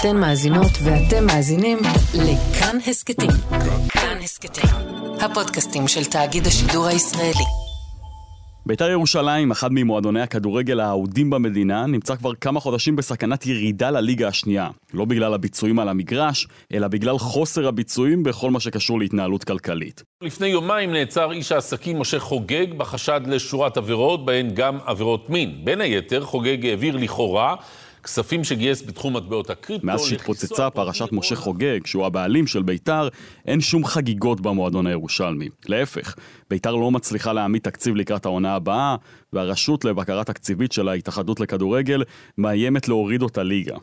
אתן 0.00 0.16
מאזינות 0.16 0.70
ואתם 0.84 1.26
מאזינים 1.26 1.78
לכאן 2.14 2.76
הסכתים. 2.86 3.30
כאן 3.88 4.18
הסכתים, 4.22 4.70
הפודקאסטים 5.20 5.88
של 5.88 6.04
תאגיד 6.04 6.46
השידור 6.46 6.86
הישראלי. 6.86 7.44
בית"ר 8.66 8.90
ירושלים, 8.90 9.50
אחד 9.50 9.68
ממועדוני 9.72 10.20
הכדורגל 10.20 10.80
האהודים 10.80 11.30
במדינה, 11.30 11.86
נמצא 11.86 12.16
כבר 12.16 12.34
כמה 12.34 12.60
חודשים 12.60 12.96
בסכנת 12.96 13.46
ירידה 13.46 13.90
לליגה 13.90 14.28
השנייה. 14.28 14.68
לא 14.94 15.04
בגלל 15.04 15.34
הביצועים 15.34 15.78
על 15.78 15.88
המגרש, 15.88 16.48
אלא 16.74 16.88
בגלל 16.88 17.18
חוסר 17.18 17.68
הביצועים 17.68 18.22
בכל 18.22 18.50
מה 18.50 18.60
שקשור 18.60 18.98
להתנהלות 18.98 19.44
כלכלית. 19.44 20.02
לפני 20.22 20.46
יומיים 20.46 20.92
נעצר 20.92 21.32
איש 21.32 21.52
העסקים 21.52 21.98
משה 21.98 22.18
חוגג 22.18 22.66
בחשד 22.76 23.20
לשורת 23.26 23.76
עבירות, 23.76 24.24
בהן 24.26 24.50
גם 24.54 24.78
עבירות 24.84 25.30
מין. 25.30 25.60
בין 25.64 25.80
היתר, 25.80 26.24
חוגג 26.24 26.66
העביר 26.66 26.96
לכאורה 26.96 27.54
כספים 28.06 28.44
שגייס 28.44 28.82
בתחום 28.82 29.16
מטבעות 29.16 29.50
הקריפטו. 29.50 29.86
מאז 29.86 30.04
שהתפוצצה 30.04 30.70
פרשת 30.70 31.12
משה 31.12 31.36
חוגג, 31.36 31.86
שהוא 31.86 32.06
הבעלים 32.06 32.46
של 32.46 32.62
בית"ר, 32.62 33.08
אין 33.46 33.60
שום 33.60 33.84
חגיגות 33.84 34.40
במועדון 34.40 34.86
הירושלמי. 34.86 35.48
להפך, 35.68 36.14
בית"ר 36.50 36.74
לא 36.74 36.90
מצליחה 36.90 37.32
להעמיד 37.32 37.62
תקציב 37.62 37.96
לקראת 37.96 38.26
העונה 38.26 38.54
הבאה, 38.54 38.96
והרשות 39.32 39.84
לבקרה 39.84 40.24
תקציבית 40.24 40.72
של 40.72 40.88
ההתאחדות 40.88 41.40
לכדורגל 41.40 42.04
מאיימת 42.38 42.88
להוריד 42.88 43.22
אותה 43.22 43.42
ליגה. 43.42 43.76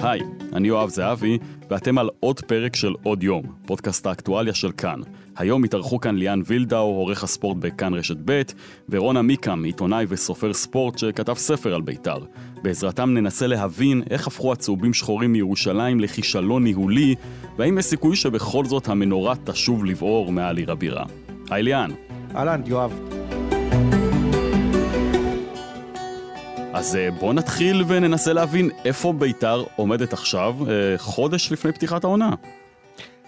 היי, 0.00 0.20
אני 0.52 0.68
יואב 0.68 0.88
זהבי, 0.88 1.38
ואתם 1.70 1.98
על 1.98 2.10
עוד 2.20 2.40
פרק 2.40 2.76
של 2.76 2.94
עוד 3.02 3.22
יום, 3.22 3.42
פודקאסט 3.66 4.06
האקטואליה 4.06 4.54
של 4.54 4.72
כאן. 4.72 5.00
היום 5.36 5.64
התארחו 5.64 6.00
כאן 6.00 6.16
ליאן 6.16 6.42
וילדאו, 6.46 6.78
עורך 6.78 7.24
הספורט 7.24 7.56
בכאן 7.56 7.94
רשת 7.94 8.16
ב', 8.24 8.42
ורונה 8.88 9.22
מיקם, 9.22 9.64
עיתונאי 9.64 10.06
וסופר 10.08 10.52
ספורט 10.52 10.98
שכתב 10.98 11.34
ספר 11.34 11.74
על 11.74 11.82
בית"ר. 11.82 12.18
בעזרתם 12.62 13.10
ננסה 13.10 13.46
להבין 13.46 14.02
איך 14.10 14.26
הפכו 14.26 14.52
הצהובים 14.52 14.94
שחורים 14.94 15.32
מירושלים 15.32 16.00
לכישלון 16.00 16.64
ניהולי, 16.64 17.14
והאם 17.58 17.78
יש 17.78 17.84
סיכוי 17.84 18.16
שבכל 18.16 18.64
זאת 18.64 18.88
המנורה 18.88 19.34
תשוב 19.44 19.84
לבעור 19.84 20.32
מעל 20.32 20.56
עיר 20.56 20.72
הבירה. 20.72 21.04
היי 21.50 21.62
ליאן. 21.62 21.90
אהלן, 22.36 22.62
יואב. 22.66 23.00
אז 26.84 26.96
אה, 26.96 27.10
בואו 27.10 27.32
נתחיל 27.32 27.84
וננסה 27.88 28.32
להבין 28.32 28.70
איפה 28.84 29.12
בית"ר 29.12 29.64
עומדת 29.76 30.12
עכשיו, 30.12 30.56
אה, 30.68 30.98
חודש 30.98 31.52
לפני 31.52 31.72
פתיחת 31.72 32.04
העונה. 32.04 32.30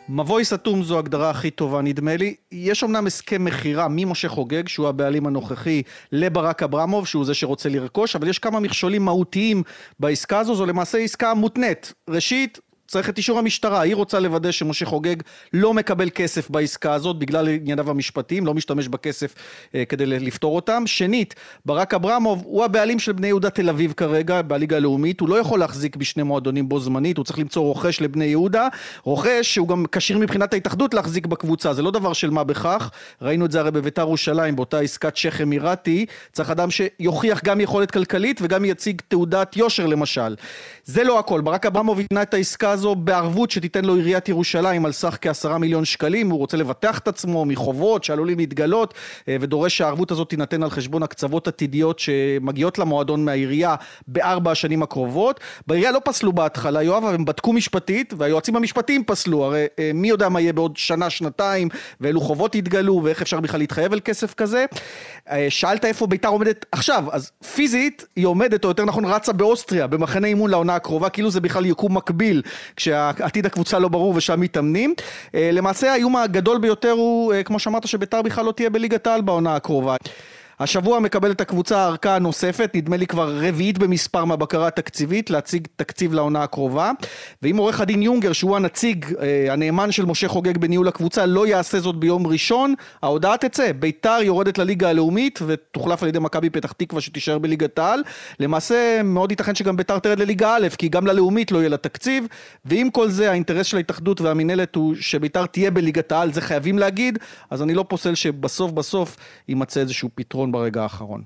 מבוי 0.09 0.45
סתום 0.45 0.83
זו 0.83 0.99
הגדרה 0.99 1.31
הכי 1.31 1.51
טובה 1.51 1.83
נדמה 1.83 2.17
לי. 2.17 2.35
יש 2.53 2.85
אמנם 2.85 3.07
הסכם 3.07 3.45
מכירה 3.45 3.87
ממשה 3.91 4.29
חוגג, 4.29 4.69
שהוא 4.69 4.89
הבעלים 4.89 5.27
הנוכחי, 5.27 5.83
לברק 6.13 6.63
אברמוב, 6.63 7.07
שהוא 7.07 7.25
זה 7.25 7.35
שרוצה 7.35 7.69
לרכוש, 7.69 8.17
אבל 8.17 8.29
יש 8.29 8.39
כמה 8.39 8.61
מכשולים 8.61 9.05
מהותיים 9.05 9.63
בעסקה 10.01 10.39
הזו, 10.39 10.55
זו 10.55 10.67
למעשה 10.67 10.99
עסקה 10.99 11.35
מותנית. 11.35 11.93
ראשית, 12.11 12.59
צריך 12.87 13.09
את 13.09 13.19
אישור 13.19 13.39
המשטרה, 13.39 13.81
היא 13.81 13.95
רוצה 13.95 14.21
לוודא 14.21 14.51
שמשה 14.51 14.87
חוגג 14.87 15.17
לא 15.53 15.75
מקבל 15.75 16.11
כסף 16.11 16.51
בעסקה 16.51 16.95
הזאת 16.95 17.19
בגלל 17.19 17.49
ענייניו 17.49 17.91
המשפטיים, 17.91 18.47
לא 18.47 18.55
משתמש 18.55 18.89
בכסף 18.89 19.35
אה, 19.75 19.85
כדי 19.85 20.07
לפתור 20.07 20.57
אותם. 20.57 20.83
שנית, 20.87 21.35
ברק 21.67 21.95
אברמוב 21.95 22.43
הוא 22.47 22.65
הבעלים 22.65 22.99
של 22.99 23.13
בני 23.13 23.27
יהודה 23.27 23.51
תל 23.51 23.69
אביב 23.69 23.93
כרגע, 23.97 24.43
בליגה 24.43 24.77
הלאומית, 24.77 25.21
הוא 25.21 25.29
לא 25.29 25.37
יכול 25.37 25.59
להחזיק 25.61 25.97
בשני 25.97 26.23
מועדונים 26.23 26.69
בו 26.69 26.81
זמנית, 26.81 27.17
הוא 27.17 27.25
צריך 27.25 27.39
למצוא 27.39 27.63
רוכש 27.63 28.01
לבני 28.01 28.25
יהודה, 28.25 28.69
רוכש 29.03 29.55
שהוא 29.55 29.69
גם 29.69 29.85
כשיר 29.93 30.19
מבחינת 30.19 30.53
ההתאחדות 30.53 30.95
להחזיק 30.95 31.27
בקבוצה, 31.27 31.73
זה 31.73 31.83
לא 31.83 31.91
דבר 31.91 32.13
של 32.13 32.31
מה 32.31 32.45
בכך, 32.45 32.91
ראינו 33.23 33.47
את 33.47 33.53
זה 33.53 33.61
הרי 33.61 33.71
בביתר 33.71 34.03
ירושלים, 34.03 34.57
באותה 34.57 34.81
עסקת 34.81 35.17
שייח' 35.17 35.41
אמירתי, 35.41 36.07
צריך 36.33 36.51
אדם 36.51 36.69
שיוכיח 36.71 37.45
גם 37.45 37.61
יכולת 37.61 37.91
כלכלית 37.91 38.39
וגם 38.43 38.65
יציג 38.65 39.03
תעודת 39.09 39.57
יושר 39.57 39.87
למשל. 39.87 40.37
זה 40.85 41.05
לא 41.05 41.19
הכל, 41.19 41.41
ברק 41.41 41.67
אברמוב 41.67 42.01
התנה 42.01 42.23
את 42.23 42.35
העסקה 42.35 42.76
הזו 42.77 42.95
בערבות 42.95 43.51
שתיתן 43.51 43.85
לו 43.85 43.95
עיריית 43.95 44.29
ירושלים 44.29 44.87
על 44.87 44.93
סך 44.93 45.19
כעשרה 45.21 45.59
מיליון 45.59 45.85
שקלים, 45.85 46.31
הוא 46.31 46.39
רוצה 46.39 46.57
לבטח 46.57 46.99
את 46.99 47.09
עצמו 47.09 47.45
מחובות 47.45 48.05
שעלולים 48.05 48.39
להתגלות 48.39 48.95
אה, 49.29 49.37
ודורש 49.41 49.79
שהערבות 49.79 50.11
הזאת 50.11 50.29
תינתן 50.29 50.63
על 50.63 50.71
חשבון 50.71 51.03
הקצוות 51.03 51.49
עתידיות 51.49 51.99
שמגיעות 51.99 52.79
למועדון 52.79 53.25
מהעירייה 53.25 53.75
בארבע 54.09 54.51
השנים 54.51 54.83
הקרובות. 54.83 55.41
בעירייה 55.67 55.93
לא 55.93 56.01
פסלו 56.05 56.33
בהתחלה 56.33 56.83
יואב, 56.83 57.05
הם 57.05 57.25
בדקו 57.25 57.53
משפטית 57.53 58.15
והיועצים 58.19 58.57
המשפטיים 58.57 59.05
פסלו, 59.05 59.45
הרי 59.45 59.67
אה, 59.79 59.91
מי 59.95 60.09
יודע 60.09 60.29
מה 60.29 60.41
יהיה 60.41 60.53
בעוד 60.53 60.77
שנה, 60.77 61.11
שנתיים 61.11 61.69
ואילו 62.01 62.21
חובות 62.21 62.55
יתגלו 62.55 63.01
ואיך 63.05 63.23
אפשר 63.23 63.41
בכלל 63.41 63.61
להתחייב 63.61 63.93
על 63.93 64.01
כסף 64.01 64.35
כזה. 64.35 64.65
אה, 65.31 65.47
שאלת 65.49 65.85
איפה 65.85 66.07
ביתר 66.07 66.29
עומדת 66.29 66.67
עכשיו, 66.73 67.05
אז 67.13 67.31
פיזית 67.55 68.07
היא 68.17 68.27
עומדת, 68.27 68.65
או 68.65 68.69
יותר 68.69 68.85
נכון 68.85 69.05
רצה 69.05 69.33
באוסטריה, 69.33 69.87
במחנה 69.87 70.27
אימון 70.27 70.51
לעונה 70.51 70.75
הקרובה, 70.75 71.09
כאילו 71.09 71.31
זה 71.31 71.41
בכלל 71.41 71.67
יקום 71.67 71.97
מקביל, 71.97 72.43
כשעתיד 72.77 73.47
הקבוצה 73.47 73.79
לא 73.79 73.89
ברור 73.89 74.13
ושם 74.17 74.41
מתאמנים. 74.41 74.95
אה, 75.35 75.51
למעשה 75.53 75.93
האיום 75.93 76.17
הגדול 76.17 76.59
ביותר 76.59 76.91
הוא, 76.91 77.33
אה, 77.33 77.43
כמו 77.43 77.59
שאמרת, 77.59 77.87
שביתר 77.87 78.23
בכלל 78.23 78.45
לא 78.45 78.53
תהיה 78.53 78.71
בליגת 78.71 79.07
העל 79.07 79.21
בעונה 79.21 79.57
הקרובה. 79.57 79.97
השבוע 80.61 81.01
מקבלת 81.01 81.41
הקבוצה 81.41 81.87
ארכה 81.87 82.19
נוספת, 82.19 82.71
נדמה 82.75 82.97
לי 82.97 83.07
כבר 83.07 83.37
רביעית 83.41 83.79
במספר 83.79 84.25
מהבקרה 84.25 84.67
התקציבית, 84.67 85.31
להציג 85.31 85.67
תקציב 85.77 86.15
לעונה 86.15 86.43
הקרובה. 86.43 86.91
ואם 87.43 87.57
עורך 87.57 87.81
הדין 87.81 88.03
יונגר, 88.03 88.33
שהוא 88.33 88.57
הנציג, 88.57 89.07
אה, 89.21 89.53
הנאמן 89.53 89.93
של 89.93 90.05
משה 90.05 90.29
חוגג 90.29 90.59
בניהול 90.59 90.89
הקבוצה, 90.89 91.27
לא 91.27 91.47
יעשה 91.47 91.81
זאת 91.81 91.97
ביום 91.97 92.27
ראשון, 92.27 92.75
ההודעה 93.03 93.37
תצא. 93.37 93.73
ביתר 93.73 94.19
יורדת 94.23 94.59
לליגה 94.59 94.89
הלאומית 94.89 95.39
ותוחלף 95.47 96.03
על 96.03 96.09
ידי 96.09 96.19
מכבי 96.19 96.51
פתח 96.51 96.73
תקווה 96.73 97.01
שתישאר 97.01 97.39
בליגת 97.39 97.79
העל. 97.79 98.03
למעשה, 98.41 99.01
מאוד 99.05 99.31
ייתכן 99.31 99.55
שגם 99.55 99.77
ביתר 99.77 99.99
תרד 99.99 100.19
לליגה 100.19 100.57
א', 100.57 100.69
כי 100.79 100.89
גם 100.89 101.07
ללאומית 101.07 101.53
לא 101.53 101.59
יהיה 101.59 101.69
לה 101.69 101.77
תקציב. 101.77 102.27
ועם 102.65 102.91
כל 102.91 103.09
זה, 103.09 103.31
האינטרס 103.31 103.67
של 103.67 103.77
ההתאחדות 103.77 104.21
והמינהלת 104.21 104.75
הוא 104.75 104.95
שביתר 105.01 105.47
תהיה 105.47 105.71
בליגת 105.71 106.13
העל, 106.13 106.33
זה 106.33 106.41
חייבים 106.41 106.79
להגיד. 106.79 107.19
אז 107.51 107.63
אני 107.63 107.75
לא 107.75 107.85
פוסל 107.89 108.15
שבסוף 108.15 108.73
בסוף 108.73 109.17
יימצא 109.49 109.81
איזשהו 109.81 110.09
פתרון 110.15 110.46
פתרון 110.47 110.53
ברגע 110.53 110.83
האחרון. 110.83 111.23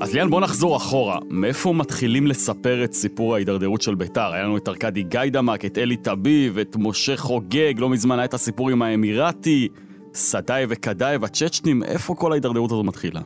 אז 0.00 0.14
ליאן 0.14 0.30
בוא 0.30 0.40
נחזור 0.40 0.76
אחורה, 0.76 1.18
מאיפה 1.30 1.72
מתחילים 1.72 2.26
לספר 2.26 2.84
את 2.84 2.92
סיפור 2.92 3.34
ההידרדרות 3.34 3.82
של 3.82 3.94
ביתר? 3.94 4.32
היה 4.32 4.44
לנו 4.44 4.56
את 4.56 4.68
ארכדי 4.68 5.02
גיידמק, 5.02 5.64
את 5.64 5.78
אלי 5.78 5.96
טביב, 5.96 6.58
את 6.58 6.76
משה 6.78 7.16
חוגג, 7.16 7.74
לא 7.78 7.88
מזמן 7.88 8.18
היה 8.18 8.24
את 8.24 8.34
הסיפור 8.34 8.70
עם 8.70 8.82
האמירתי, 8.82 9.68
סדאי 10.14 10.66
וקדאי 10.68 11.16
והצ'צ'נים, 11.16 11.82
איפה 11.82 12.14
כל 12.14 12.32
ההידרדרות 12.32 12.72
הזו 12.72 12.82
מתחילה? 12.82 13.20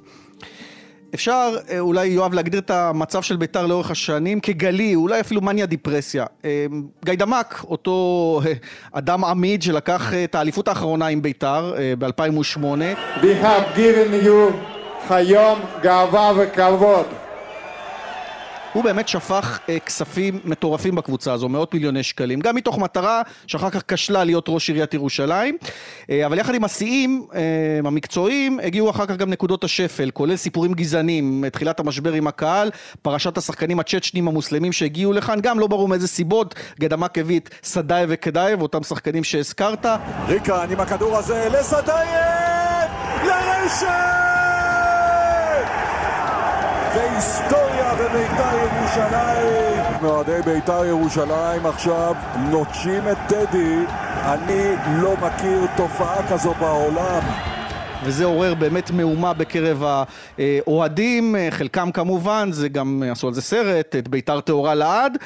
אפשר 1.17 1.57
אה, 1.71 1.79
אולי, 1.81 2.07
יואב, 2.07 2.35
להגדיר 2.35 2.61
את 2.61 2.71
המצב 2.71 3.23
של 3.23 3.37
ביתר 3.37 3.67
לאורך 3.67 3.91
השנים 3.91 4.41
כגלי, 4.41 4.95
אולי 4.95 5.21
אפילו 5.21 5.41
מניה 5.41 5.67
דיפרסיה. 5.67 6.25
אה, 6.45 6.67
גיידמק, 7.05 7.65
אותו 7.69 8.41
אה, 8.47 8.53
אדם 8.93 9.25
עמיד 9.25 9.63
שלקח 9.63 10.13
את 10.25 10.35
האליפות 10.35 10.69
האחרונה 10.69 11.07
עם 11.07 11.23
ביתר 11.23 11.75
ב-2008. 11.99 12.59
We 13.21 13.45
have 13.45 13.77
given 13.77 14.27
you 14.27 14.53
היום 15.11 15.61
גאווה 15.83 16.33
וכבוד. 16.37 17.26
הוא 18.77 18.85
באמת 18.85 19.09
שפך 19.09 19.59
אה, 19.69 19.79
כספים 19.79 20.41
מטורפים 20.45 20.95
בקבוצה 20.95 21.33
הזו, 21.33 21.49
מאות 21.49 21.75
מיליוני 21.75 22.03
שקלים, 22.03 22.41
גם 22.41 22.57
מתוך 22.57 22.79
מטרה 22.79 23.23
שאחר 23.47 23.71
כך 23.71 23.83
כשלה 23.89 24.25
להיות 24.25 24.45
ראש 24.49 24.69
עיריית 24.69 24.95
ירושלים, 24.95 25.57
אה, 26.11 26.27
אבל 26.27 26.39
יחד 26.39 26.55
עם 26.55 26.65
השיאים 26.65 27.27
אה, 27.35 27.41
המקצועיים 27.85 28.61
הגיעו 28.63 28.91
אחר 28.91 29.07
כך 29.07 29.17
גם 29.17 29.31
נקודות 29.31 29.65
השפל, 29.65 30.11
כולל 30.11 30.37
סיפורים 30.37 30.73
גזענים, 30.75 31.45
תחילת 31.53 31.81
המשבר 31.81 32.13
עם 32.13 32.27
הקהל, 32.27 32.71
פרשת 33.03 33.39
השחקנים 33.39 33.81
הצ'צ'נים 33.81 34.29
המוסלמים 34.29 34.73
שהגיעו 34.73 35.13
לכאן, 35.13 35.41
גם 35.41 35.59
לא 35.59 35.67
ברור 35.67 35.89
מאיזה 35.89 36.09
סיבות, 36.09 36.55
גדמק 36.81 37.19
הביא 37.19 37.41
את 37.41 37.51
סדאי 37.63 38.05
וקדאייב, 38.09 38.63
אותם 38.63 38.83
שחקנים 38.83 39.25
שהזכרת. 39.25 39.87
ריקן 40.29 40.67
עם 40.71 40.81
הכדור 40.81 41.17
הזה 41.17 41.49
לסדאייב! 41.51 42.91
לרשת! 43.25 44.17
והיסטוריה 47.99 48.27
בביתר 48.27 48.57
ירושלים. 48.57 50.05
אוהדי 50.05 50.43
ביתר 50.45 50.85
ירושלים 50.85 51.67
עכשיו 51.67 52.15
נוטשים 52.37 53.09
את 53.09 53.17
טדי. 53.27 53.85
אני 54.25 54.77
לא 54.87 55.15
מכיר 55.23 55.67
תופעה 55.77 56.29
כזו 56.29 56.55
בעולם. 56.61 57.56
וזה 58.05 58.25
עורר 58.25 58.55
באמת 58.55 58.91
מהומה 58.91 59.33
בקרב 59.33 59.83
האוהדים, 60.39 61.37
חלקם 61.51 61.91
כמובן, 61.93 62.49
זה 62.53 62.69
גם 62.69 63.03
עשו 63.11 63.29
על 63.29 63.35
זה 63.35 63.43
סרט, 63.43 63.97
את 63.97 64.09
ביתר 64.09 64.41
טהורה 64.41 64.75
לעד, 64.75 65.19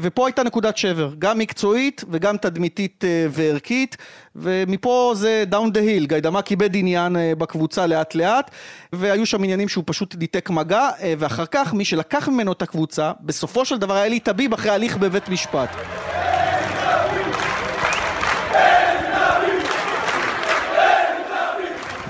ופה 0.00 0.26
הייתה 0.26 0.42
נקודת 0.42 0.76
שבר, 0.76 1.10
גם 1.18 1.38
מקצועית 1.38 2.04
וגם 2.10 2.36
תדמיתית 2.36 3.04
וערכית, 3.30 3.96
ומפה 4.36 5.12
זה 5.16 5.44
down 5.46 5.72
the 5.72 5.80
hill, 5.80 6.06
גאידמק 6.06 6.42
איבד 6.42 6.76
עניין 6.76 7.16
בקבוצה 7.38 7.86
לאט 7.86 8.14
לאט, 8.14 8.50
והיו 8.92 9.26
שם 9.26 9.44
עניינים 9.44 9.68
שהוא 9.68 9.84
פשוט 9.86 10.16
ניתק 10.18 10.50
מגע, 10.50 10.88
ואחר 11.18 11.46
כך 11.46 11.74
מי 11.74 11.84
שלקח 11.84 12.28
ממנו 12.28 12.52
את 12.52 12.62
הקבוצה, 12.62 13.12
בסופו 13.20 13.64
של 13.64 13.78
דבר 13.78 13.94
היה 13.94 14.08
אלי 14.08 14.20
טביב 14.20 14.52
אחרי 14.52 14.70
הליך 14.70 14.96
בבית 14.96 15.28
משפט. 15.28 15.76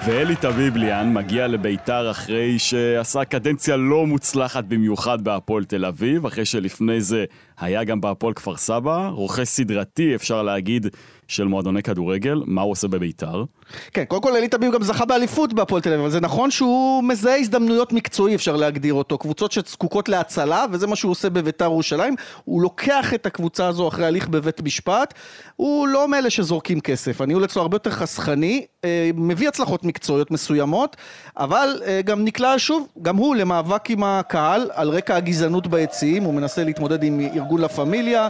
ואלי 0.05 0.37
טביבליאן 0.37 1.13
מגיע 1.13 1.47
לביתר 1.47 2.11
אחרי 2.11 2.59
שעשה 2.59 3.25
קדנציה 3.25 3.77
לא 3.77 4.07
מוצלחת 4.07 4.65
במיוחד 4.65 5.25
בהפועל 5.25 5.65
תל 5.65 5.85
אביב, 5.85 6.27
אחרי 6.27 6.45
שלפני 6.45 7.01
זה 7.01 7.25
היה 7.61 7.85
גם 7.85 8.01
בהפועל 8.01 8.35
כפר 8.35 8.57
סבא, 8.57 9.09
רוכש 9.09 9.49
סדרתי, 9.49 10.15
אפשר 10.15 10.43
להגיד, 10.43 10.87
של 11.31 11.45
מועדוני 11.45 11.83
כדורגל, 11.83 12.43
מה 12.47 12.63
הוא 12.63 12.73
עושה 12.73 12.89
בביתר? 12.89 13.45
כן, 13.93 14.05
קודם 14.05 14.23
כל 14.23 14.37
אלי 14.37 14.49
טביב 14.49 14.73
גם 14.73 14.83
זכה 14.83 15.05
באליפות 15.05 15.53
בהפועל 15.53 15.83
תל 15.83 15.89
אביב, 15.89 16.01
אבל 16.01 16.11
זה 16.11 16.21
נכון 16.21 16.51
שהוא 16.51 17.05
מזהה 17.05 17.37
הזדמנויות 17.37 17.93
מקצועי, 17.93 18.35
אפשר 18.35 18.57
להגדיר 18.57 18.95
אותו. 18.95 19.19
קבוצות 19.19 19.53
שזקוקות 19.53 20.09
להצלה, 20.09 20.65
וזה 20.71 20.87
מה 20.87 20.97
שהוא 20.97 21.11
עושה 21.11 21.31
בביתר 21.31 21.65
ירושלים. 21.65 22.15
הוא 22.45 22.63
לוקח 22.63 23.15
את 23.15 23.27
הקבוצה 23.27 23.67
הזו 23.67 23.89
אחרי 23.89 24.07
הליך 24.07 24.29
בבית 24.29 24.61
משפט, 24.61 25.15
הוא 25.57 25.89
לא 25.89 26.09
מאלה 26.09 26.31
שזורקים 26.31 26.81
כסף, 26.81 27.21
הניהול 27.21 27.45
אצלו 27.45 27.63
הרבה 27.63 27.75
יותר 27.75 27.91
חסכני, 27.91 28.67
אה, 28.85 29.11
מביא 29.15 29.49
הצלחות 29.49 29.85
מקצועיות 29.85 30.31
מסוימות, 30.31 30.97
אבל 31.37 31.83
אה, 31.87 32.01
גם 32.03 32.25
נקלע 32.25 32.55
שוב, 32.59 32.89
גם 33.03 33.17
הוא 33.17 33.37
למאבק 33.37 33.91
עם 33.91 34.05
הקהל 34.05 34.71
על 34.73 34.89
רקע 34.89 35.17
הגזענות 35.17 35.67
ביציעים, 35.67 36.23
הוא 36.23 36.35
מנסה 36.35 36.65
להתמודד 36.65 37.03
עם 37.03 37.21
ארגון 37.51 37.61
לה 37.61 37.69
פמיליה. 37.69 38.29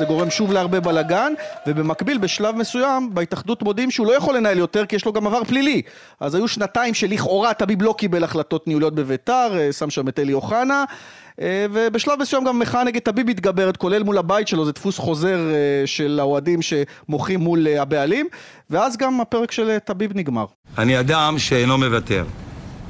זה 0.00 0.04
גורם 0.04 0.30
שוב 0.30 0.52
להרבה 0.52 0.80
בלאגן, 0.80 1.32
ובמקביל 1.66 2.18
בשלב 2.18 2.56
מסוים 2.56 3.14
בהתאחדות 3.14 3.62
מודיעים 3.62 3.90
שהוא 3.90 4.06
לא 4.06 4.16
יכול 4.16 4.36
לנהל 4.36 4.58
יותר 4.58 4.86
כי 4.86 4.96
יש 4.96 5.04
לו 5.04 5.12
גם 5.12 5.26
עבר 5.26 5.44
פלילי. 5.44 5.82
אז 6.20 6.34
היו 6.34 6.48
שנתיים 6.48 6.94
שלכאורה 6.94 7.54
טביב 7.54 7.82
לא 7.82 7.94
קיבל 7.98 8.24
החלטות 8.24 8.66
ניהוליות 8.66 8.94
בביתר, 8.94 9.48
אה, 9.58 9.72
שם 9.72 9.90
שם 9.90 10.08
את 10.08 10.18
אלי 10.18 10.32
אוחנה. 10.32 10.84
אה, 11.40 11.66
ובשלב 11.72 12.18
מסוים 12.20 12.44
גם 12.44 12.56
המחאה 12.56 12.84
נגד 12.84 13.00
טביב 13.00 13.26
מתגברת, 13.26 13.76
כולל 13.76 14.02
מול 14.02 14.18
הבית 14.18 14.48
שלו, 14.48 14.64
זה 14.64 14.72
דפוס 14.72 14.98
חוזר 14.98 15.38
אה, 15.38 15.86
של 15.86 16.18
האוהדים 16.20 16.60
שמוחים 16.62 17.40
מול 17.40 17.66
הבעלים, 17.66 18.28
ואז 18.70 18.96
גם 18.96 19.20
הפרק 19.20 19.52
של 19.52 19.78
טביב 19.84 20.12
נגמר. 20.14 20.44
אני 20.78 21.00
אדם 21.00 21.38
שאינו 21.38 21.78
מוותר. 21.78 22.24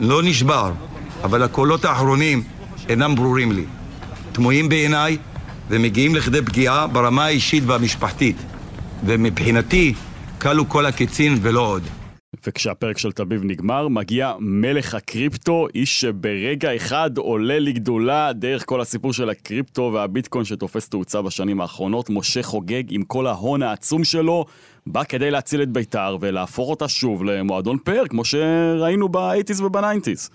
לא 0.00 0.22
נשבר, 0.22 0.72
אבל 1.24 1.42
הקולות 1.42 1.84
האחרונים 1.84 2.42
אינם 2.88 3.14
ברורים 3.14 3.52
לי. 3.52 3.64
תמוהים 4.32 4.68
בעיניי 4.68 5.16
ומגיעים 5.70 6.14
לכדי 6.14 6.42
פגיעה 6.42 6.86
ברמה 6.86 7.24
האישית 7.24 7.64
והמשפחתית. 7.66 8.36
ומבחינתי, 9.04 9.94
כלו 10.40 10.68
כל 10.68 10.86
הקיצין 10.86 11.38
ולא 11.42 11.60
עוד. 11.60 11.82
וכשהפרק 12.46 12.98
של 12.98 13.12
תביב 13.12 13.44
נגמר, 13.44 13.88
מגיע 13.88 14.32
מלך 14.40 14.94
הקריפטו, 14.94 15.66
איש 15.74 16.00
שברגע 16.00 16.76
אחד 16.76 17.18
עולה 17.18 17.58
לגדולה 17.58 18.32
דרך 18.32 18.62
כל 18.66 18.80
הסיפור 18.80 19.12
של 19.12 19.30
הקריפטו 19.30 19.90
והביטקוין 19.94 20.44
שתופס 20.44 20.88
תאוצה 20.88 21.22
בשנים 21.22 21.60
האחרונות. 21.60 22.10
משה 22.10 22.42
חוגג 22.42 22.82
עם 22.90 23.02
כל 23.02 23.26
ההון 23.26 23.62
העצום 23.62 24.04
שלו, 24.04 24.44
בא 24.86 25.04
כדי 25.04 25.30
להציל 25.30 25.62
את 25.62 25.68
בית"ר 25.68 26.16
ולהפוך 26.20 26.70
אותה 26.70 26.88
שוב 26.88 27.24
למועדון 27.24 27.78
פאר, 27.84 28.02
כמו 28.08 28.24
שראינו 28.24 29.08
ב-80's 29.08 29.62
וב-90's. 29.62 30.30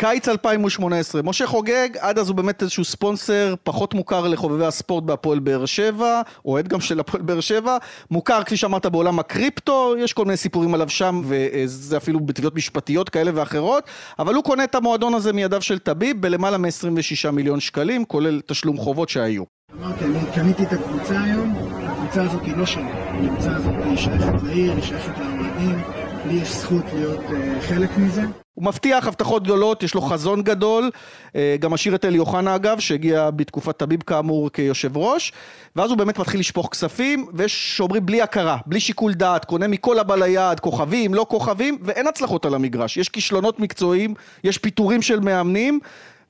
קיץ 0.00 0.28
2018, 0.28 1.22
משה 1.22 1.46
חוגג, 1.46 1.88
עד 1.98 2.18
אז 2.18 2.28
הוא 2.28 2.36
באמת 2.36 2.62
איזשהו 2.62 2.84
ספונסר 2.84 3.54
פחות 3.62 3.94
מוכר 3.94 4.28
לחובבי 4.28 4.66
הספורט 4.66 5.04
בהפועל 5.04 5.38
באר 5.38 5.66
שבע, 5.66 6.20
אוהד 6.44 6.68
גם 6.68 6.80
של 6.80 7.00
הפועל 7.00 7.22
באר 7.22 7.40
שבע, 7.40 7.76
מוכר 8.10 8.44
כפי 8.44 8.56
שאמרת 8.56 8.86
בעולם 8.86 9.18
הקריפטו, 9.18 9.94
יש 9.98 10.12
כל 10.12 10.24
מיני 10.24 10.36
סיפורים 10.36 10.74
עליו 10.74 10.88
שם 10.88 11.22
וזה 11.24 11.96
אפילו 11.96 12.20
בתביעות 12.20 12.54
משפטיות 12.54 13.08
כאלה 13.08 13.30
ואחרות, 13.34 13.84
אבל 14.18 14.34
הוא 14.34 14.44
קונה 14.44 14.64
את 14.64 14.74
המועדון 14.74 15.14
הזה 15.14 15.32
מידיו 15.32 15.62
של 15.62 15.78
טביב 15.78 16.22
בלמעלה 16.22 16.58
מ-26 16.58 17.30
מיליון 17.30 17.60
שקלים, 17.60 18.04
כולל 18.04 18.40
תשלום 18.46 18.76
חובות 18.76 19.08
שהיו. 19.08 19.44
אמרתי, 19.80 20.04
אני 20.04 20.18
קניתי 20.34 20.62
את 20.62 20.72
הקבוצה 20.72 21.22
היום, 21.22 21.54
הקבוצה 21.82 22.22
הזאת 22.22 22.42
היא 22.42 22.56
לא 22.56 22.66
שלי, 22.66 22.82
הקבוצה 22.92 23.56
הזאת 23.56 23.74
היא 23.84 23.96
שייכת 23.96 24.42
לעיר, 24.42 24.72
היא 24.72 24.82
שייכת 24.82 25.18
לאוהדים, 25.18 25.97
לי 26.28 26.34
יש 26.34 26.54
זכות 26.54 26.84
להיות 26.94 27.20
uh, 27.20 27.62
חלק 27.62 27.90
מזה. 27.98 28.22
הוא 28.54 28.64
מבטיח 28.64 29.06
הבטחות 29.06 29.42
גדולות, 29.42 29.82
יש 29.82 29.94
לו 29.94 30.00
חזון 30.00 30.42
גדול, 30.42 30.90
אה, 31.36 31.56
גם 31.60 31.70
משאיר 31.70 31.94
את 31.94 32.04
אלי 32.04 32.18
אוחנה 32.18 32.54
אגב, 32.54 32.78
שהגיע 32.78 33.30
בתקופת 33.30 33.76
טביב 33.76 34.02
כאמור 34.02 34.50
כיושב 34.50 34.96
ראש, 34.96 35.32
ואז 35.76 35.90
הוא 35.90 35.98
באמת 35.98 36.18
מתחיל 36.18 36.40
לשפוך 36.40 36.68
כספים, 36.72 37.26
ויש 37.34 37.76
שאומרים 37.76 38.06
בלי 38.06 38.22
הכרה, 38.22 38.56
בלי 38.66 38.80
שיקול 38.80 39.14
דעת, 39.14 39.44
קונה 39.44 39.68
מכל 39.68 39.98
הבא 39.98 40.16
ליד, 40.16 40.60
כוכבים, 40.60 41.14
לא 41.14 41.26
כוכבים, 41.28 41.78
ואין 41.82 42.06
הצלחות 42.06 42.44
על 42.44 42.54
המגרש, 42.54 42.96
יש 42.96 43.08
כישלונות 43.08 43.60
מקצועיים, 43.60 44.14
יש 44.44 44.58
פיטורים 44.58 45.02
של 45.02 45.20
מאמנים, 45.20 45.80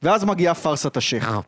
ואז 0.02 0.24
מגיעה 0.24 0.54
פארסת 0.54 0.96
השייח. 0.96 1.40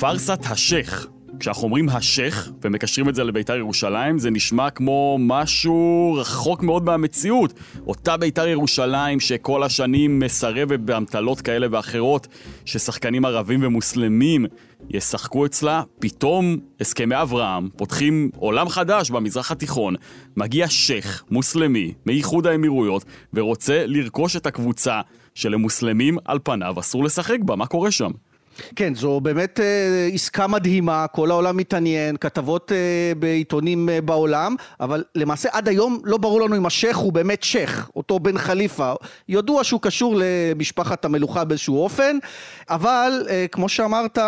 פארסת 0.00 0.40
השייח 0.50 1.06
כשאנחנו 1.40 1.62
אומרים 1.62 1.88
השייח 1.88 2.50
ומקשרים 2.64 3.08
את 3.08 3.14
זה 3.14 3.24
לביתר 3.24 3.56
ירושלים, 3.56 4.18
זה 4.18 4.30
נשמע 4.30 4.70
כמו 4.70 5.16
משהו 5.20 6.16
רחוק 6.20 6.62
מאוד 6.62 6.84
מהמציאות. 6.84 7.52
אותה 7.86 8.16
ביתר 8.16 8.48
ירושלים 8.48 9.20
שכל 9.20 9.62
השנים 9.62 10.18
מסרבת 10.18 10.80
באמתלות 10.80 11.40
כאלה 11.40 11.66
ואחרות, 11.70 12.26
ששחקנים 12.64 13.24
ערבים 13.24 13.60
ומוסלמים 13.62 14.46
ישחקו 14.90 15.46
אצלה, 15.46 15.82
פתאום 15.98 16.56
הסכמי 16.80 17.22
אברהם 17.22 17.68
פותחים 17.76 18.30
עולם 18.36 18.68
חדש 18.68 19.10
במזרח 19.10 19.50
התיכון. 19.50 19.94
מגיע 20.36 20.68
שייח 20.68 21.24
מוסלמי 21.30 21.94
מאיחוד 22.06 22.46
האמירויות 22.46 23.04
ורוצה 23.34 23.84
לרכוש 23.86 24.36
את 24.36 24.46
הקבוצה 24.46 25.00
שלמוסלמים 25.34 26.18
על 26.24 26.38
פניו 26.42 26.74
אסור 26.80 27.04
לשחק 27.04 27.38
בה, 27.44 27.56
מה 27.56 27.66
קורה 27.66 27.90
שם? 27.90 28.10
כן, 28.76 28.94
זו 28.94 29.20
באמת 29.20 29.60
אה, 29.60 30.08
עסקה 30.14 30.46
מדהימה, 30.46 31.06
כל 31.06 31.30
העולם 31.30 31.56
מתעניין, 31.56 32.16
כתבות 32.16 32.72
אה, 32.72 33.12
בעיתונים 33.18 33.88
אה, 33.88 34.00
בעולם, 34.00 34.56
אבל 34.80 35.04
למעשה 35.14 35.48
עד 35.52 35.68
היום 35.68 36.00
לא 36.04 36.16
ברור 36.16 36.40
לנו 36.40 36.56
אם 36.56 36.66
השייח 36.66 36.96
הוא 36.96 37.12
באמת 37.12 37.42
שייח, 37.42 37.90
אותו 37.96 38.18
בן 38.18 38.38
חליפה. 38.38 38.92
ידוע 39.28 39.64
שהוא 39.64 39.80
קשור 39.80 40.14
למשפחת 40.18 41.04
המלוכה 41.04 41.44
באיזשהו 41.44 41.82
אופן, 41.82 42.18
אבל 42.70 43.26
אה, 43.30 43.46
כמו 43.52 43.68
שאמרת, 43.68 44.18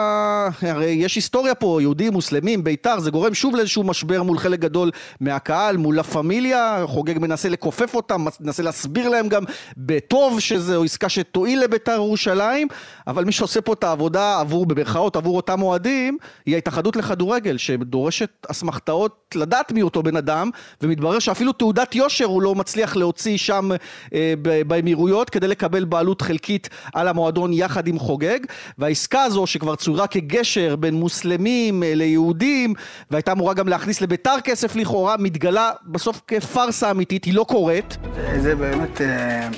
הרי 0.63 0.87
יש 0.87 1.15
היסטוריה 1.15 1.55
פה, 1.55 1.79
יהודים, 1.81 2.13
מוסלמים, 2.13 2.65
בית"ר, 2.65 3.01
זה 3.01 3.11
גורם 3.11 3.35
שוב 3.35 3.57
לאיזשהו 3.57 3.83
משבר 3.83 4.23
מול 4.23 4.39
חלק 4.39 4.59
גדול 4.59 4.91
מהקהל, 5.21 5.77
מול 5.77 5.97
לה 5.97 6.03
פמיליה, 6.03 6.83
חוגג 6.87 7.19
מנסה 7.19 7.49
לכופף 7.49 7.95
אותם, 7.95 8.25
מנסה 8.41 8.63
להסביר 8.63 9.09
להם 9.09 9.29
גם 9.29 9.45
בטוב 9.77 10.41
שזו 10.41 10.85
עסקה 10.85 11.09
שתועיל 11.09 11.63
לבית"ר 11.63 11.93
ירושלים, 11.93 12.69
אבל 13.07 13.25
מי 13.25 13.33
שעושה 13.33 13.61
פה 13.61 13.73
את 13.73 13.85
העבודה 13.85 14.20
עבודה 14.21 14.41
עבור, 14.41 14.67
במרכאות, 14.67 15.17
עבור 15.17 15.37
אותם 15.37 15.63
אוהדים, 15.63 16.19
היא 16.47 16.55
ההתאחדות 16.55 16.97
לכדורגל, 16.97 17.57
שדורשת 17.57 18.47
אסמכתאות 18.51 19.35
לדעת 19.35 19.73
מי 19.73 19.83
אותו 19.83 20.03
בן 20.03 20.17
אדם, 20.17 20.51
ומתברר 20.83 21.19
שאפילו 21.19 21.53
תעודת 21.53 21.95
יושר 21.95 22.25
הוא 22.25 22.43
לא 22.43 22.55
מצליח 22.55 22.97
להוציא 22.97 23.37
שם 23.37 23.71
אה, 24.15 24.35
באמירויות, 24.67 25.31
כדי 25.31 25.49
לקבל 25.49 25.85
בעלות 25.85 26.23
חלקית 26.23 26.69
על 26.95 27.09
המועדון 27.09 27.53
יחד 27.53 27.87
עם 27.89 27.99
חוגג, 27.99 28.39
והעסקה 28.79 29.23
הזו, 29.23 29.47
שכבר 29.47 29.77
צוירה 29.77 30.07
כגשר 30.07 30.77
בין 30.77 30.95
מוסלמים 30.95 31.83
אה, 31.83 31.95
ליהודים, 31.95 32.75
והייתה 33.11 33.33
אמורה 33.33 33.55
גם 33.55 33.69
להכניס 33.69 34.01
לביתר 34.01 34.37
כסף 34.45 34.77
לכאורה, 34.77 35.17
מתגלה 35.19 35.71
בסוף 35.87 36.21
כפארסה 36.27 36.91
אמיתית, 36.91 37.25
היא 37.25 37.35
לא 37.35 37.45
קורית. 37.49 37.97
זה 38.41 38.55
באמת 38.55 39.01
אה, 39.01 39.49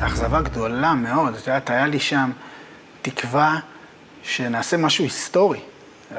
אכזבה 0.00 0.40
גדולה 0.40 0.94
מאוד, 0.94 1.34
את 1.34 1.46
יודעת, 1.46 1.70
היה 1.70 1.86
לי 1.86 2.00
שם 2.00 2.30
תקווה. 3.02 3.58
שנעשה 4.26 4.76
משהו 4.76 5.04
היסטורי. 5.04 5.58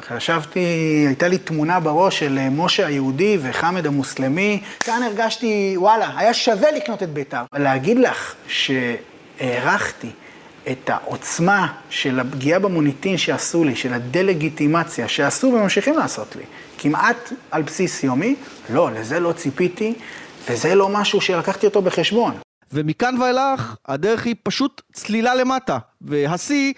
חשבתי, 0.01 0.59
הייתה 1.07 1.27
לי 1.27 1.37
תמונה 1.37 1.79
בראש 1.79 2.19
של 2.19 2.37
אה, 2.37 2.49
משה 2.49 2.87
היהודי 2.87 3.37
וחמד 3.41 3.85
המוסלמי, 3.87 4.61
כאן 4.79 5.03
הרגשתי, 5.03 5.73
וואלה, 5.77 6.11
היה 6.17 6.33
שווה 6.33 6.71
לקנות 6.71 7.03
את 7.03 7.09
בית"ר. 7.09 7.43
להגיד 7.53 7.97
לך 7.99 8.35
שהערכתי 8.47 10.09
את 10.71 10.89
העוצמה 10.89 11.73
של 11.89 12.19
הפגיעה 12.19 12.59
במוניטין 12.59 13.17
שעשו 13.17 13.63
לי, 13.63 13.75
של 13.75 13.93
הדה-לגיטימציה 13.93 15.07
שעשו 15.07 15.47
וממשיכים 15.47 15.97
לעשות 15.97 16.35
לי, 16.35 16.43
כמעט 16.77 17.33
על 17.51 17.61
בסיס 17.61 18.03
יומי, 18.03 18.35
לא, 18.69 18.91
לזה 18.91 19.19
לא 19.19 19.31
ציפיתי, 19.31 19.93
וזה 20.49 20.75
לא 20.75 20.89
משהו 20.89 21.21
שלקחתי 21.21 21.65
אותו 21.65 21.81
בחשבון. 21.81 22.37
ומכאן 22.71 23.21
ואילך 23.21 23.75
הדרך 23.87 24.25
היא 24.25 24.35
פשוט 24.43 24.81
צלילה 24.93 25.35
למטה, 25.35 25.77
והשיא 26.01 26.73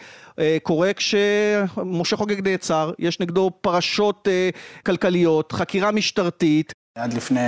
קורה 0.63 0.91
כשמשה 0.93 2.15
חוגג 2.15 2.47
נעצר, 2.47 2.91
יש 2.99 3.19
נגדו 3.19 3.51
פרשות 3.61 4.27
אה, 4.31 4.49
כלכליות, 4.85 5.51
חקירה 5.51 5.91
משטרתית. 5.91 6.73
עד 6.95 7.13
לפני 7.13 7.39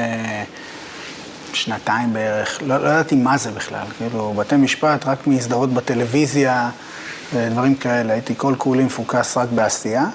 שנתיים 1.54 2.14
בערך, 2.14 2.62
לא, 2.62 2.78
לא 2.78 2.88
ידעתי 2.88 3.16
מה 3.16 3.38
זה 3.38 3.52
בכלל, 3.52 3.86
כאילו 3.98 4.34
בתי 4.38 4.56
משפט 4.56 5.08
רק 5.08 5.28
מסדרות 5.28 5.70
בטלוויזיה 5.74 6.70
ודברים 7.34 7.76
כאלה, 7.76 8.14
הייתי 8.14 8.34
כל 8.38 8.56
כולי 8.58 8.84
מפוקס 8.84 9.38
רק 9.38 9.50
בעשייה. 9.50 10.06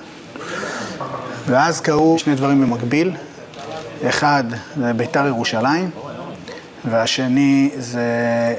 ואז 1.47 1.81
קרו 1.81 2.19
שני 2.19 2.35
דברים 2.35 2.61
במקביל. 2.61 3.13
אחד 4.09 4.45
זה 4.77 4.93
בית"ר 4.93 5.27
ירושלים, 5.27 5.91
והשני 6.85 7.71
זה 7.77 8.07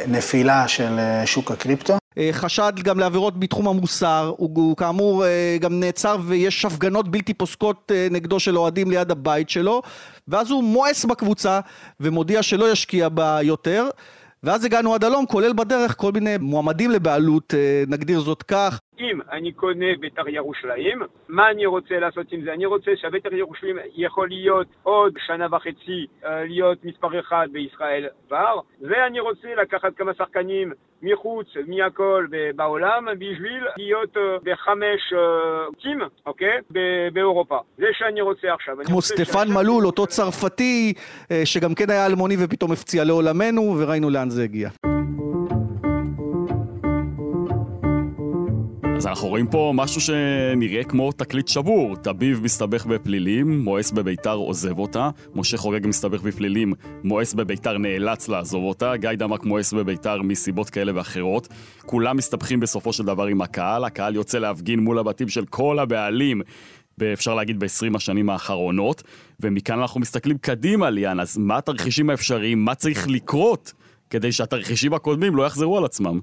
נפילה 0.07 0.67
של 0.67 0.99
אה, 0.99 1.25
שוק 1.25 1.51
הקריפטו. 1.51 1.97
אה, 2.17 2.29
חשד 2.31 2.73
גם 2.83 2.99
לעבירות 2.99 3.39
בתחום 3.39 3.67
המוסר, 3.67 4.33
הוא, 4.37 4.49
הוא 4.55 4.77
כאמור 4.77 5.25
אה, 5.25 5.57
גם 5.61 5.79
נעצר 5.79 6.17
ויש 6.25 6.65
הפגנות 6.65 7.11
בלתי 7.11 7.33
פוסקות 7.33 7.91
נגדו 8.11 8.39
של 8.39 8.57
אוהדים 8.57 8.91
ליד 8.91 9.11
הבית 9.11 9.49
שלו, 9.49 9.81
ואז 10.27 10.51
הוא 10.51 10.63
מואס 10.63 11.05
בקבוצה 11.05 11.59
ומודיע 11.99 12.43
שלא 12.43 12.71
ישקיע 12.71 13.09
בה 13.09 13.39
יותר. 13.41 13.89
ואז 14.43 14.65
הגענו 14.65 14.93
עד 14.93 15.03
הלום, 15.03 15.25
כולל 15.25 15.53
בדרך 15.53 15.95
כל 15.97 16.11
מיני 16.11 16.37
מועמדים 16.39 16.91
לבעלות, 16.91 17.53
נגדיר 17.87 18.21
זאת 18.21 18.43
כך, 18.43 18.79
אם 18.99 19.19
אני 19.31 19.51
קונה 19.51 19.85
בית"ר 19.99 20.29
ירושלים, 20.29 21.01
מה 21.27 21.51
אני 21.51 21.65
רוצה 21.65 21.99
לעשות 21.99 22.31
עם 22.31 22.41
זה? 22.41 22.53
אני 22.53 22.65
רוצה 22.65 22.91
שהבית"ר 22.95 23.33
ירושלים 23.33 23.77
יכול 23.95 24.27
להיות 24.27 24.67
עוד 24.83 25.13
שנה 25.25 25.47
וחצי 25.51 26.05
אה, 26.25 26.43
להיות 26.43 26.85
מספר 26.85 27.19
אחד 27.19 27.47
בישראל 27.51 28.07
כבר, 28.27 28.59
ואני 28.81 29.19
רוצה 29.19 29.47
לקחת 29.61 29.95
כמה 29.97 30.13
שחקנים 30.13 30.73
מחוץ, 31.01 31.47
מהכל 31.67 32.25
בעולם, 32.55 33.05
בשביל 33.13 33.63
להיות 33.77 34.17
אה, 34.17 34.21
בחמש 34.43 35.13
טים, 35.81 36.01
אה, 36.01 36.07
אוקיי? 36.25 36.57
באירופה. 37.13 37.57
זה 37.77 37.85
שאני 37.91 38.21
רוצה 38.21 38.53
עכשיו. 38.53 38.75
כמו 38.85 39.01
סטפן 39.01 39.47
מלול, 39.53 39.85
אותו 39.85 40.07
צרפתי, 40.07 40.93
שגם 41.45 41.75
כן 41.75 41.89
היה 41.89 42.05
אלמוני 42.05 42.35
ופתאום 42.43 42.71
הפציע 42.71 43.03
לעולמנו, 43.03 43.75
וראינו 43.79 44.09
לאן 44.09 44.29
זה 44.29 44.43
הגיע. 44.43 44.96
אז 48.97 49.07
אנחנו 49.07 49.27
רואים 49.27 49.47
פה 49.47 49.71
משהו 49.75 50.01
שנראה 50.01 50.83
כמו 50.83 51.11
תקליט 51.11 51.47
שבור. 51.47 51.95
טביב 51.95 52.43
מסתבך 52.43 52.85
בפלילים, 52.85 53.59
מואס 53.59 53.91
בביתר 53.91 54.33
עוזב 54.33 54.79
אותה, 54.79 55.09
משה 55.35 55.57
חוגג 55.57 55.87
מסתבך 55.87 56.21
בפלילים, 56.21 56.73
מואס 57.03 57.33
בביתר 57.33 57.77
נאלץ 57.77 58.27
לעזוב 58.27 58.63
אותה, 58.63 58.97
גיא 58.97 59.09
דמק 59.17 59.43
מואס 59.43 59.73
בביתר 59.73 60.21
מסיבות 60.21 60.69
כאלה 60.69 60.91
ואחרות. 60.95 61.47
כולם 61.85 62.17
מסתבכים 62.17 62.59
בסופו 62.59 62.93
של 62.93 63.03
דבר 63.03 63.25
עם 63.25 63.41
הקהל, 63.41 63.83
הקהל 63.83 64.15
יוצא 64.15 64.39
להפגין 64.39 64.79
מול 64.79 64.99
הבתים 64.99 65.29
של 65.29 65.45
כל 65.45 65.79
הבעלים. 65.79 66.41
אפשר 67.13 67.35
להגיד 67.35 67.59
ב-20 67.59 67.95
השנים 67.95 68.29
האחרונות, 68.29 69.03
ומכאן 69.39 69.79
אנחנו 69.79 69.99
מסתכלים 69.99 70.37
קדימה, 70.37 70.89
ליאן, 70.89 71.19
אז 71.19 71.37
מה 71.37 71.57
התרחישים 71.57 72.09
האפשריים, 72.09 72.65
מה 72.65 72.75
צריך 72.75 73.07
לקרות 73.07 73.73
כדי 74.09 74.31
שהתרחישים 74.31 74.93
הקודמים 74.93 75.35
לא 75.35 75.45
יחזרו 75.45 75.77
על 75.77 75.85
עצמם? 75.85 76.19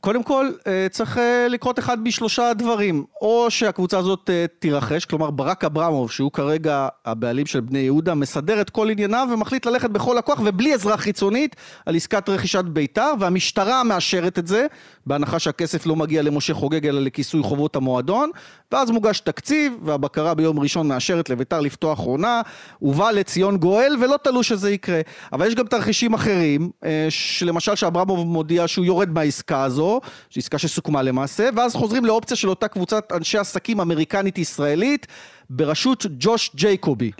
קודם 0.00 0.22
כל, 0.22 0.50
אה, 0.66 0.86
צריך 0.90 1.18
אה, 1.18 1.46
לקרות 1.48 1.78
אחד 1.78 2.02
משלושה 2.02 2.52
דברים. 2.54 3.04
או 3.20 3.46
שהקבוצה 3.50 3.98
הזאת 3.98 4.30
אה, 4.30 4.44
תירכש, 4.58 5.04
כלומר 5.04 5.30
ברק 5.30 5.64
אברמוב, 5.64 6.10
שהוא 6.10 6.32
כרגע 6.32 6.88
הבעלים 7.04 7.46
של 7.46 7.60
בני 7.60 7.78
יהודה, 7.78 8.14
מסדר 8.14 8.60
את 8.60 8.70
כל 8.70 8.90
ענייניו 8.90 9.28
ומחליט 9.32 9.66
ללכת 9.66 9.90
בכל 9.90 10.18
הכוח 10.18 10.40
ובלי 10.44 10.74
עזרה 10.74 10.96
חיצונית 10.96 11.56
על 11.86 11.96
עסקת 11.96 12.28
רכישת 12.28 12.64
בית"ר, 12.64 13.12
והמשטרה 13.18 13.84
מאשרת 13.84 14.38
את 14.38 14.46
זה, 14.46 14.66
בהנחה 15.06 15.38
שהכסף 15.38 15.86
לא 15.86 15.96
מגיע 15.96 16.22
למשה 16.22 16.54
חוגג 16.54 16.86
אלא 16.86 17.00
לכיסוי 17.00 17.42
חובות 17.42 17.76
המועדון, 17.76 18.30
ואז 18.72 18.90
מוגש 18.90 19.20
תקציב, 19.20 19.72
והבקרה 19.82 20.34
ביום 20.34 20.60
ראשון 20.60 20.88
מאשרת 20.88 21.30
לבית"ר 21.30 21.60
לפתוח 21.60 21.98
עונה, 21.98 22.40
ובא 22.82 23.10
לציון 23.10 23.56
גואל, 23.56 23.96
ולא 24.00 24.16
תלו 24.22 24.42
שזה 24.42 24.70
יקרה. 24.70 25.00
אבל 25.32 25.46
יש 25.46 25.54
גם 25.54 25.66
תרחישים 25.66 26.14
אחרים, 26.14 26.70
שלמשל 27.10 27.74
שאברמוב 27.74 28.26
מודיע 28.26 28.68
שהוא 28.68 28.84
יורד 28.84 29.10
מהעסקה 29.10 29.62
הזו, 29.62 29.89
שזו 30.30 30.40
עסקה 30.40 30.58
שסוכמה 30.58 31.02
למעשה, 31.02 31.48
ואז 31.56 31.74
חוזרים 31.74 32.04
לאופציה 32.04 32.36
של 32.36 32.48
אותה 32.48 32.68
קבוצת 32.68 33.12
אנשי 33.12 33.38
עסקים 33.38 33.80
אמריקנית-ישראלית 33.80 35.06
בראשות 35.50 36.06
ג'וש 36.18 36.50
ג'ייקובי. 36.54 37.10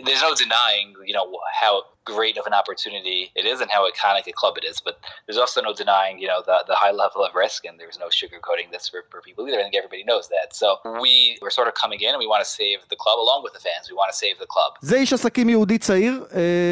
great 2.05 2.37
of 2.41 2.45
an 2.51 2.55
opportunity 2.61 3.31
it 3.35 3.45
is 3.45 3.57
and 3.61 3.69
how 3.75 3.81
iconic 3.91 4.25
a 4.27 4.35
club 4.41 4.55
it 4.61 4.65
is, 4.71 4.77
but 4.87 4.95
there's 5.25 5.41
also 5.43 5.59
no 5.61 5.73
denying, 5.73 6.15
you 6.23 6.27
know, 6.31 6.41
the, 6.49 6.57
the 6.71 6.77
high 6.83 6.91
level 7.03 7.21
of 7.23 7.31
risk 7.35 7.59
and 7.67 7.79
there's 7.79 7.99
no 8.05 8.09
sugarcoating 8.19 8.67
this 8.75 8.89
for, 8.91 8.99
for 9.11 9.19
people 9.21 9.41
either. 9.47 9.59
I 9.59 9.63
think 9.63 9.75
everybody 9.75 10.03
knows 10.11 10.25
that. 10.35 10.47
So 10.61 10.67
we 11.05 11.13
were 11.43 11.53
sort 11.59 11.67
of 11.67 11.73
coming 11.83 11.99
in 12.05 12.11
and 12.15 12.19
we 12.25 12.29
want 12.33 12.41
to 12.45 12.49
save 12.61 12.79
the 12.93 12.99
club 13.03 13.17
along 13.25 13.39
with 13.45 13.53
the 13.57 13.63
fans. 13.67 13.83
We 13.91 13.95
want 14.01 14.09
to 14.13 14.17
save 14.17 14.35
the 14.39 14.49
club. 14.55 14.71
זה 14.81 14.95
איש 14.95 15.13
עסקים 15.13 15.49
יהודי 15.49 15.77
צעיר 15.77 16.25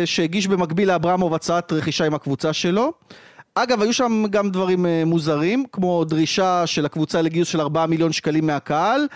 שהגיש 0.06 0.48
במקביל 0.48 0.88
לאברמוב 0.88 1.34
הצעת 1.34 1.72
רכישה 1.72 2.06
עם 2.06 2.14
הקבוצה 2.14 2.54
שלו. 2.54 2.94
אגב, 3.64 3.82
היו 3.82 3.94
שם 3.94 4.24
גם 4.30 4.50
דברים 4.50 4.86
אה, 4.86 5.04
מוזרים, 5.06 5.66
כמו 5.72 6.04
דרישה 6.06 6.68
של 6.68 6.86
הקבוצה 6.86 7.22
לגיוס 7.22 7.48
של 7.48 7.62
4 7.62 7.86
מיליון 7.86 8.12
שקלים 8.12 8.48
מהקהל, 8.48 9.08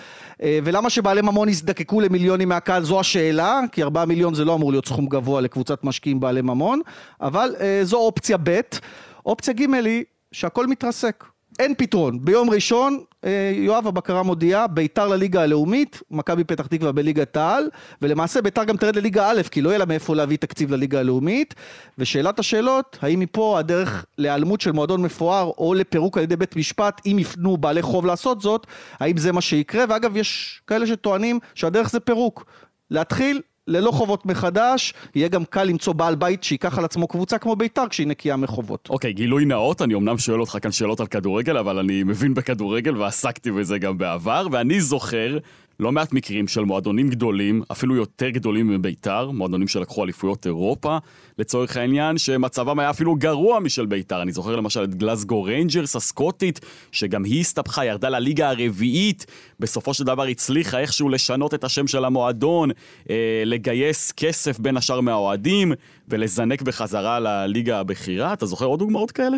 אה, 0.43 0.59
ולמה 0.63 0.89
שבעלי 0.89 1.21
ממון 1.21 1.49
יזדקקו 1.49 2.01
למיליונים 2.01 2.49
מהקהל 2.49 2.83
זו 2.83 2.99
השאלה, 2.99 3.59
כי 3.71 3.83
4 3.83 4.05
מיליון 4.05 4.33
זה 4.33 4.45
לא 4.45 4.55
אמור 4.55 4.71
להיות 4.71 4.85
סכום 4.85 5.05
גבוה 5.05 5.41
לקבוצת 5.41 5.83
משקיעים 5.83 6.19
בעלי 6.19 6.41
ממון, 6.41 6.81
אבל 7.21 7.55
אה, 7.59 7.79
זו 7.83 7.97
אופציה 7.97 8.37
ב'. 8.43 8.59
אופציה 9.25 9.53
ג' 9.53 9.73
היא 9.73 10.03
שהכל 10.31 10.67
מתרסק. 10.67 11.23
אין 11.59 11.73
פתרון. 11.77 12.25
ביום 12.25 12.49
ראשון, 12.49 12.99
אה, 13.25 13.51
יואב 13.55 13.87
הבקרה 13.87 14.23
מודיעה, 14.23 14.67
ביתר 14.67 15.07
לליגה 15.07 15.41
הלאומית, 15.41 16.01
מכבי 16.11 16.43
פתח 16.43 16.67
תקווה 16.67 16.91
בליגת 16.91 17.37
העל, 17.37 17.69
ולמעשה 18.01 18.41
ביתר 18.41 18.63
גם 18.63 18.77
תרד 18.77 18.95
לליגה 18.95 19.29
א', 19.29 19.41
כי 19.51 19.61
לא 19.61 19.69
יהיה 19.69 19.77
לה 19.77 19.85
מאיפה 19.85 20.15
להביא 20.15 20.37
תקציב 20.37 20.71
לליגה 20.71 20.99
הלאומית. 20.99 21.55
ושאלת 21.97 22.39
השאלות, 22.39 22.97
האם 23.01 23.19
מפה 23.19 23.59
הדרך 23.59 24.05
להיעלמות 24.17 24.61
של 24.61 24.71
מועדון 24.71 25.01
מפואר, 25.01 25.51
או 25.57 25.73
לפירוק 25.73 26.17
על 26.17 26.23
ידי 26.23 26.35
בית 26.35 26.55
משפט, 26.55 27.01
אם 27.05 27.19
יפנו 27.19 27.57
בעלי 27.57 27.81
חוב 27.81 28.05
לעשות 28.05 28.41
זאת, 28.41 28.67
האם 28.99 29.17
זה 29.17 29.31
מה 29.31 29.41
שיקרה? 29.41 29.85
ואגב, 29.89 30.17
יש 30.17 30.61
כאלה 30.67 30.87
שטוענים 30.87 31.39
שהדרך 31.55 31.89
זה 31.89 31.99
פירוק. 31.99 32.45
להתחיל 32.91 33.41
ללא 33.67 33.91
חובות 33.91 34.25
מחדש, 34.25 34.93
יהיה 35.15 35.27
גם 35.27 35.45
קל 35.45 35.63
למצוא 35.63 35.93
בעל 35.93 36.15
בית 36.15 36.43
שייקח 36.43 36.77
על 36.77 36.85
עצמו 36.85 37.07
קבוצה 37.07 37.37
כמו 37.37 37.55
בית"ר 37.55 37.87
כשהיא 37.89 38.07
נקייה 38.07 38.35
מחובות. 38.35 38.87
אוקיי, 38.89 39.11
okay, 39.11 39.13
גילוי 39.13 39.45
נאות, 39.45 39.81
אני 39.81 39.95
אמנם 39.95 40.17
שואל 40.17 40.39
אותך 40.39 40.57
כאן 40.61 40.71
שאלות 40.71 40.99
על 40.99 41.07
כדורגל, 41.07 41.57
אבל 41.57 41.79
אני 41.79 42.03
מבין 42.03 42.33
בכדורגל 42.33 42.97
ועסקתי 42.97 43.51
בזה 43.51 43.77
גם 43.77 43.97
בעבר, 43.97 44.47
ואני 44.51 44.81
זוכר 44.81 45.37
לא 45.79 45.91
מעט 45.91 46.13
מקרים 46.13 46.47
של 46.47 46.61
מועדונים 46.61 47.09
גדולים, 47.09 47.61
אפילו 47.71 47.95
יותר 47.95 48.29
גדולים 48.29 48.67
מביתר, 48.67 49.31
מועדונים 49.31 49.67
שלקחו 49.67 50.03
אליפויות 50.03 50.45
אירופה, 50.45 50.97
לצורך 51.37 51.77
העניין, 51.77 52.17
שמצבם 52.17 52.79
היה 52.79 52.89
אפילו 52.89 53.15
גרוע 53.15 53.59
משל 53.59 53.85
ביתר. 53.85 54.21
אני 54.21 54.31
זוכר 54.31 54.55
למשל 54.55 54.83
את 54.83 54.95
גלסגו 54.95 55.43
ריינג'רס 55.43 55.95
הסקוטית, 55.95 56.59
שגם 56.91 57.23
היא 57.23 57.41
הסתבכה, 57.41 57.85
ירדה 57.85 58.09
לליגה 58.09 58.49
הרביעית, 58.49 59.25
בסופו 59.59 59.93
של 59.93 60.03
דבר 60.03 60.23
הצליחה 60.23 60.79
איכשהו 60.79 61.09
לשנות 61.09 61.53
את 61.53 61.63
השם 61.63 61.87
של 61.87 62.05
המועדון, 62.05 62.71
אה, 63.09 63.43
לגייס 63.45 64.11
כסף 64.11 64.59
בין 64.59 64.77
השאר 64.77 65.01
מהאוהדים, 65.01 65.73
ולזנק 66.07 66.61
בחזרה 66.61 67.19
לליגה 67.19 67.79
הבכירה. 67.79 68.33
אתה 68.33 68.45
זוכר 68.45 68.65
עוד 68.65 68.79
דוגמאות 68.79 69.11
כאלה? 69.11 69.37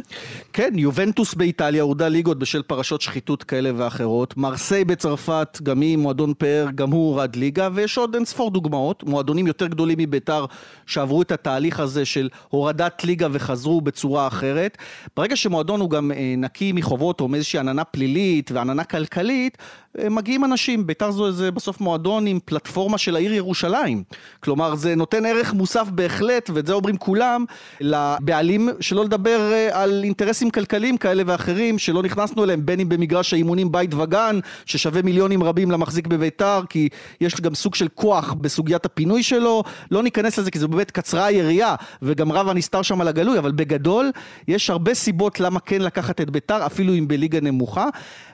כן, 0.54 0.74
יובנטוס 0.76 1.34
באיטליה 1.34 1.84
הורדה 1.84 2.08
ליגות 2.08 2.40
בשל 2.40 2.62
פרשות 2.62 3.02
שחיתות 3.02 3.44
כאלה 3.44 3.72
ואחרות. 3.76 4.38
מרסיי 4.38 4.86
בצרפת, 4.86 5.60
גם 5.64 5.82
היא 5.82 5.98
מועדון 5.98 6.34
פאר, 6.38 6.68
גם 6.76 6.92
הוא 6.92 7.10
הורד 7.10 7.36
ליגה, 7.36 7.70
ויש 7.74 7.98
עוד 7.98 8.16
אין 8.16 8.26
ספור 8.26 8.52
דוגמאות. 8.52 9.04
מועדונים 9.04 9.48
יותר 9.48 9.68
גדולים 9.68 9.98
מביתר 10.00 10.46
שעברו 10.86 11.22
את 11.22 11.32
התהליך 11.32 11.80
הזה 11.80 12.06
של 12.06 12.30
הורדת 12.50 13.04
ליגה 13.04 13.28
וחזרו 13.32 13.82
בצורה 13.82 14.28
אחרת. 14.28 14.78
ברגע 15.18 15.36
שמועדון 15.36 15.80
הוא 15.80 15.90
גם 15.90 16.12
אה, 16.12 16.34
נקי 16.38 16.72
מחובות 16.72 17.22
או 17.22 17.28
מאיזושהי 17.28 17.60
עננה 17.60 17.84
פלילית 17.84 18.52
ועננה 18.52 18.84
כלכלית, 18.84 19.58
אה, 20.00 20.10
מגיעים 20.10 20.46
אנשים, 20.46 20.88
ביתר 20.88 21.12
זו 21.12 21.28
איזה 21.28 21.52
בסוף 21.52 21.82
מועדון 21.82 22.28
עם 22.28 22.40
פלטפורמה 22.46 22.98
של 22.98 23.16
העיר 23.16 23.34
ירושלים. 23.34 24.04
כלומר, 24.40 24.76
זה 24.76 24.96
נותן 24.96 25.26
ערך 25.26 25.54
מוסף 25.54 25.88
בהחלט, 25.90 26.50
ואת 26.56 26.68
זה 26.68 26.74
אומרים 26.74 26.98
כולם, 26.98 27.46
לבעלים, 27.82 28.70
שלא 28.80 29.06
לדבר 29.06 29.52
אה, 29.52 29.82
על 29.82 30.04
אינטרסים 30.04 30.50
כלכליים 30.50 30.98
כאלה 30.98 31.24
ואחרים, 31.26 31.80
שלא 31.80 32.04
נכנסנו 32.04 32.44
אליהם, 32.44 32.66
בין 32.66 32.80
אם 32.80 32.90
במגרש 32.90 33.34
האימונים 33.34 33.72
בית 33.72 33.94
וגן, 33.94 34.40
ששווה 34.66 35.02
מיליונים 35.02 35.44
רבים 35.44 35.72
למחזיק 35.72 36.08
בביתר, 36.08 36.62
כי 36.70 36.90
יש 37.22 37.42
גם 37.42 37.56
סוג 37.56 37.76
של 37.76 37.88
כוח 37.88 38.34
בסוגיית 38.34 38.86
הפינוי 38.86 39.24
שלו. 39.24 39.64
לא 39.92 40.04
ניכנס 40.04 40.38
לזה, 40.38 40.52
כי 40.52 40.60
זה 40.60 40.68
באמת 40.68 40.92
קצרה 40.92 41.26
היריעה, 41.26 41.76
וגם 42.02 42.32
רב 42.32 42.50
הנסתר 42.50 42.82
שם 42.82 43.02
על 43.02 43.08
הגלוי, 43.08 43.40
אבל 43.40 43.52
בגדול, 43.52 44.12
יש 44.48 44.70
הרבה 44.70 44.94
סיבות 44.94 45.40
למה 45.40 45.60
כן 45.60 45.82
לקחת 45.82 46.22
את 46.22 46.30
ביתר, 46.30 46.66
אפילו 46.66 46.94
אם 46.94 47.08
בליגה 47.08 47.40
נמוכה. 47.42 47.88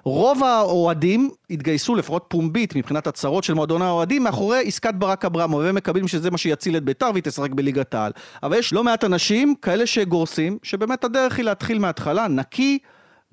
רוב 0.03 0.43
האוהדים 0.43 1.29
התגייסו 1.49 1.95
לפחות 1.95 2.25
פומבית 2.27 2.75
מבחינת 2.75 3.07
הצהרות 3.07 3.43
של 3.43 3.53
מועדון 3.53 3.81
האוהדים 3.81 4.23
מאחורי 4.23 4.63
עסקת 4.65 4.93
ברק 4.93 5.25
אברמוב 5.25 5.59
והם 5.59 5.75
מקבלים 5.75 6.07
שזה 6.07 6.31
מה 6.31 6.37
שיציל 6.37 6.77
את 6.77 6.83
ביתר 6.83 7.09
והיא 7.13 7.23
תשחק 7.23 7.51
בליגת 7.51 7.93
העל. 7.93 8.11
אבל 8.43 8.57
יש 8.57 8.73
לא 8.73 8.83
מעט 8.83 9.03
אנשים 9.03 9.55
כאלה 9.61 9.85
שגורסים 9.85 10.57
שבאמת 10.63 11.03
הדרך 11.03 11.37
היא 11.37 11.45
להתחיל 11.45 11.79
מההתחלה 11.79 12.27
נקי 12.27 12.79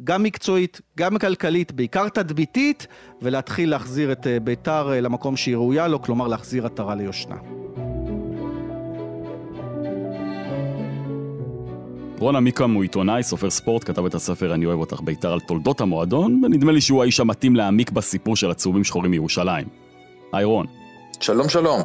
גם 0.05 0.23
מקצועית, 0.23 0.81
גם 0.99 1.19
כלכלית, 1.19 1.73
בעיקר 1.73 2.09
תדביתית, 2.09 2.87
ולהתחיל 3.23 3.71
להחזיר 3.71 4.13
את 4.13 4.27
אה, 4.27 4.41
ביתר 4.41 4.93
אה, 4.93 5.01
למקום 5.01 5.37
שהיא 5.37 5.57
ראויה 5.57 5.89
לו, 5.89 6.03
כלומר 6.03 6.27
להחזיר 6.27 6.67
עטרה 6.67 6.95
ליושנה. 6.95 7.37
רון 12.21 12.37
עמיקם 12.37 12.71
הוא 12.71 12.83
עיתונאי, 12.83 13.23
סופר 13.23 13.51
ספורט, 13.51 13.85
כתב 13.85 14.05
את 14.05 14.15
הספר 14.15 14.55
"אני 14.55 14.67
אוהב 14.67 14.79
אותך 14.79 15.01
בית"ר" 15.01 15.33
על 15.33 15.41
תולדות 15.41 15.81
המועדון, 15.81 16.41
ונדמה 16.45 16.73
לי 16.73 16.81
שהוא 16.81 17.03
האיש 17.03 17.21
המתאים 17.21 17.57
להעמיק 17.57 17.91
בסיפור 17.91 18.37
של 18.37 18.51
הצהובים 18.51 18.85
שחורים 18.85 19.11
מירושלים. 19.11 19.67
היי 20.33 20.45
רון. 20.45 20.67
שלום 21.21 21.49
שלום. 21.49 21.83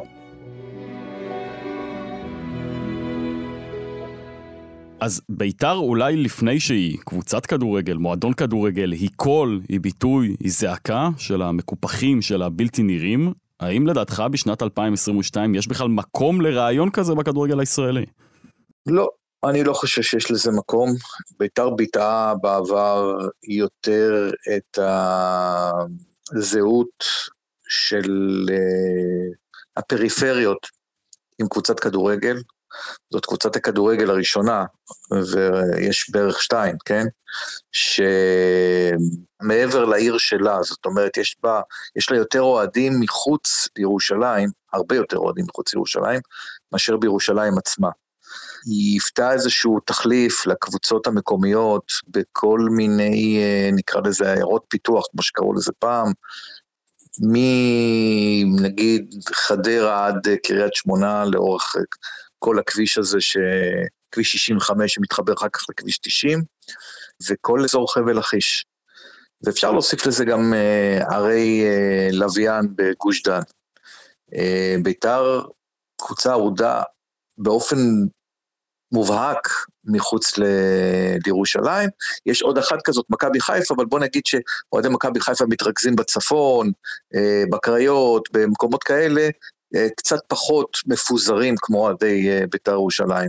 אז 5.00 5.20
ביתר 5.28 5.76
אולי 5.76 6.16
לפני 6.16 6.60
שהיא 6.60 6.98
קבוצת 7.04 7.46
כדורגל, 7.46 7.96
מועדון 7.96 8.32
כדורגל, 8.32 8.92
היא 8.92 9.10
קול, 9.16 9.60
היא 9.68 9.80
ביטוי, 9.80 10.36
היא 10.40 10.52
זעקה 10.52 11.08
של 11.18 11.42
המקופחים, 11.42 12.22
של 12.22 12.42
הבלתי 12.42 12.82
נראים, 12.82 13.32
האם 13.60 13.86
לדעתך 13.86 14.22
בשנת 14.30 14.62
2022 14.62 15.54
יש 15.54 15.68
בכלל 15.68 15.88
מקום 15.88 16.40
לרעיון 16.40 16.90
כזה 16.90 17.14
בכדורגל 17.14 17.60
הישראלי? 17.60 18.04
לא, 18.86 19.08
אני 19.48 19.64
לא 19.64 19.72
חושב 19.72 20.02
שיש 20.02 20.30
לזה 20.30 20.50
מקום. 20.50 20.90
ביתר 21.38 21.70
ביטאה 21.70 22.34
בעבר 22.34 23.18
יותר 23.48 24.30
את 24.56 24.78
הזהות 26.32 27.04
של 27.68 28.46
uh, 28.48 29.34
הפריפריות 29.76 30.66
עם 31.40 31.48
קבוצת 31.48 31.80
כדורגל. 31.80 32.36
זאת 33.12 33.26
קבוצת 33.26 33.56
הכדורגל 33.56 34.10
הראשונה, 34.10 34.64
ויש 35.10 36.10
בערך 36.10 36.42
שתיים, 36.42 36.76
כן? 36.84 37.04
שמעבר 39.42 39.84
לעיר 39.84 40.18
שלה, 40.18 40.62
זאת 40.62 40.86
אומרת, 40.86 41.16
יש, 41.16 41.36
בה, 41.42 41.60
יש 41.96 42.10
לה 42.10 42.16
יותר 42.16 42.40
אוהדים 42.40 42.92
מחוץ 43.00 43.68
לירושלים, 43.76 44.48
הרבה 44.72 44.96
יותר 44.96 45.16
אוהדים 45.16 45.44
מחוץ 45.48 45.74
לירושלים, 45.74 46.20
מאשר 46.72 46.96
בירושלים 46.96 47.58
עצמה. 47.58 47.90
היא 48.64 48.92
היוותה 48.92 49.32
איזשהו 49.32 49.80
תחליף 49.80 50.46
לקבוצות 50.46 51.06
המקומיות 51.06 51.92
בכל 52.08 52.60
מיני, 52.70 53.38
אה, 53.42 53.70
נקרא 53.72 54.00
לזה 54.04 54.32
עיירות 54.32 54.64
פיתוח, 54.68 55.04
כמו 55.10 55.22
שקראו 55.22 55.54
לזה 55.54 55.72
פעם, 55.78 56.12
מנגיד 57.20 59.14
חדרה 59.32 60.06
עד 60.06 60.28
קריית 60.42 60.74
שמונה 60.74 61.24
לאורך 61.24 61.76
כל 62.38 62.58
הכביש 62.58 62.98
הזה, 62.98 63.20
ש... 63.20 63.36
כביש 64.14 64.32
65 64.32 64.94
שמתחבר 64.94 65.34
אחר 65.34 65.48
כך 65.48 65.66
לכביש 65.70 65.98
90, 65.98 66.42
וכל 67.30 67.64
אזור 67.64 67.94
חבל 67.94 68.18
לכיש. 68.18 68.64
ואפשר 69.42 69.72
להוסיף 69.72 70.06
לזה 70.06 70.24
גם 70.24 70.52
uh, 70.52 71.14
ערי 71.14 71.62
uh, 71.62 72.16
לוויין 72.16 72.68
בגוש 72.76 73.22
דן. 73.22 73.40
Uh, 74.30 74.36
ביתר, 74.82 75.42
קבוצה 76.00 76.32
ארודה 76.32 76.82
באופן 77.38 77.76
מובהק 78.94 79.48
מחוץ 79.84 80.38
ל... 80.38 80.44
לירושלים. 81.26 81.88
יש 82.26 82.42
עוד 82.42 82.58
אחת 82.58 82.78
כזאת, 82.84 83.06
מכבי 83.10 83.40
חיפה, 83.40 83.74
אבל 83.74 83.84
בוא 83.84 84.00
נגיד 84.00 84.22
שאוהדי 84.26 84.88
מכבי 84.88 85.20
חיפה 85.20 85.44
מתרכזים 85.48 85.96
בצפון, 85.96 86.72
בקריות, 87.50 88.28
במקומות 88.32 88.82
כאלה, 88.82 89.28
אה, 89.76 89.88
קצת 89.96 90.18
פחות 90.28 90.78
מפוזרים 90.86 91.54
כמו 91.58 91.78
אוהדי 91.78 92.30
אה, 92.30 92.44
בית"ר 92.50 92.72
ירושלים. 92.72 93.28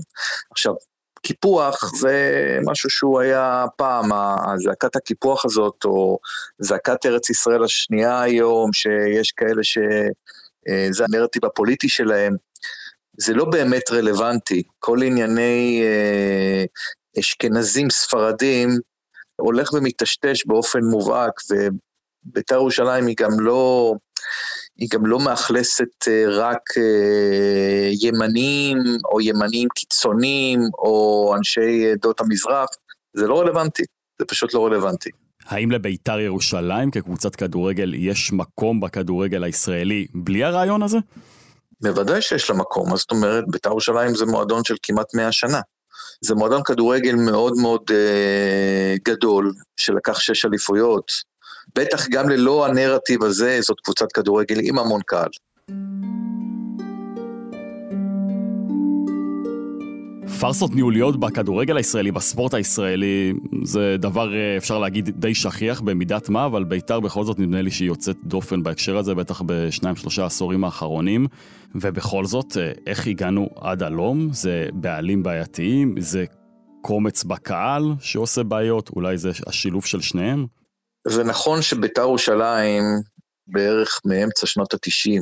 עכשיו, 0.52 0.74
קיפוח 1.22 1.96
זה 1.96 2.58
משהו 2.66 2.90
שהוא 2.90 3.20
היה 3.20 3.66
פעם, 3.76 4.10
זעקת 4.58 4.96
הקיפוח 4.96 5.46
הזאת, 5.46 5.86
או 5.86 6.20
זעקת 6.60 7.06
ארץ 7.06 7.30
ישראל 7.30 7.64
השנייה 7.64 8.22
היום, 8.22 8.74
שיש 8.74 9.32
כאלה 9.32 9.64
שזה 9.64 11.04
אה, 11.04 11.06
הנרטיב 11.08 11.46
הפוליטי 11.46 11.90
שלהם, 11.90 12.36
זה 13.18 13.34
לא 13.34 13.46
באמת 13.46 13.92
רלוונטי. 13.92 14.64
כל 14.80 15.04
ענייני 15.04 15.84
אשכנזים 17.20 17.90
ספרדים 17.90 18.70
הולך 19.36 19.74
ומטשטש 19.74 20.46
באופן 20.46 20.80
מובהק, 20.84 21.32
ובית"ר 21.50 22.56
ירושלים 22.56 23.08
היא 23.08 23.16
גם 23.20 23.40
לא... 23.40 23.94
היא 24.78 24.90
גם 24.92 25.06
לא 25.06 25.20
מאכלסת 25.20 26.08
אה, 26.08 26.26
רק 26.30 26.62
אה, 26.78 27.90
ימנים 28.02 28.78
או 29.12 29.22
ימנים 29.22 29.70
קיצוניים 29.76 30.60
או 30.78 31.34
אנשי 31.38 31.92
עדות 31.92 32.22
המזרח, 32.22 32.70
זה 33.14 33.28
לא 33.28 33.40
רלוונטי, 33.40 33.84
זה 34.20 34.25
פשוט 34.25 34.54
לא 34.54 34.66
רלוונטי. 34.66 35.10
האם 35.46 35.72
לביתר 35.72 36.20
ירושלים 36.20 36.92
כקבוצת 36.92 37.36
כדורגל 37.36 37.94
יש 37.94 38.34
מקום 38.34 38.80
בכדורגל 38.80 39.44
הישראלי 39.44 40.08
בלי 40.14 40.44
הרעיון 40.44 40.84
הזה? 40.84 40.98
בוודאי 41.81 42.22
שיש 42.22 42.50
לה 42.50 42.55
מקום, 42.55 42.90
מה 42.90 42.96
זאת 42.96 43.11
אומרת? 43.11 43.44
ביתר 43.48 43.70
ירושלים 43.70 44.16
זה 44.16 44.25
מועדון 44.25 44.64
של 44.64 44.75
כמעט 44.83 45.14
100 45.14 45.31
שנה. 45.31 45.61
זה 46.22 46.35
מועדון 46.35 46.64
כדורגל 46.64 47.16
מאוד 47.16 47.53
מאוד 47.57 47.81
אה, 47.92 48.96
גדול, 49.05 49.53
שלקח 49.77 50.20
שש 50.20 50.46
אליפויות, 50.46 51.11
בטח 51.75 52.07
גם 52.09 52.29
ללא 52.29 52.66
הנרטיב 52.66 53.24
הזה, 53.24 53.57
זאת 53.61 53.79
קבוצת 53.83 54.11
כדורגל 54.11 54.59
עם 54.61 54.79
המון 54.79 55.01
קהל. 55.05 55.29
פארסות 60.46 60.75
ניהוליות 60.75 61.20
בכדורגל 61.20 61.77
הישראלי, 61.77 62.12
בספורט 62.12 62.53
הישראלי, 62.53 63.34
זה 63.64 63.96
דבר, 64.00 64.36
אה, 64.36 64.58
אפשר 64.58 64.79
להגיד, 64.79 65.10
די 65.10 65.36
שכיח 65.36 65.81
במידת 65.81 66.29
מה, 66.29 66.46
אבל 66.46 66.64
בית"ר 66.64 67.00
בכל 67.00 67.24
זאת 67.24 67.40
נדמה 67.40 67.62
לי 67.62 67.72
שהיא 67.72 67.88
יוצאת 67.88 68.18
דופן 68.24 68.64
בהקשר 68.64 68.98
הזה, 68.98 69.16
בטח 69.16 69.42
בשניים, 69.46 69.96
שלושה 69.96 70.25
עשורים 70.25 70.64
האחרונים. 70.64 71.27
ובכל 71.75 72.25
זאת, 72.25 72.58
אה, 72.58 72.72
איך 72.88 73.08
הגענו 73.08 73.50
עד 73.55 73.84
הלום? 73.84 74.29
זה 74.34 74.68
בעלים 74.74 75.24
בעייתיים? 75.24 75.96
זה 76.00 76.25
קומץ 76.81 77.24
בקהל 77.24 77.84
שעושה 78.00 78.44
בעיות? 78.44 78.90
אולי 78.90 79.18
זה 79.18 79.31
השילוב 79.48 79.86
של 79.86 80.01
שניהם? 80.01 80.46
זה 81.08 81.24
נכון 81.24 81.62
שביתר 81.62 82.01
ירושלים, 82.01 82.84
בערך 83.48 84.01
מאמצע 84.05 84.48
שנות 84.48 84.74
ה-90, 84.74 85.22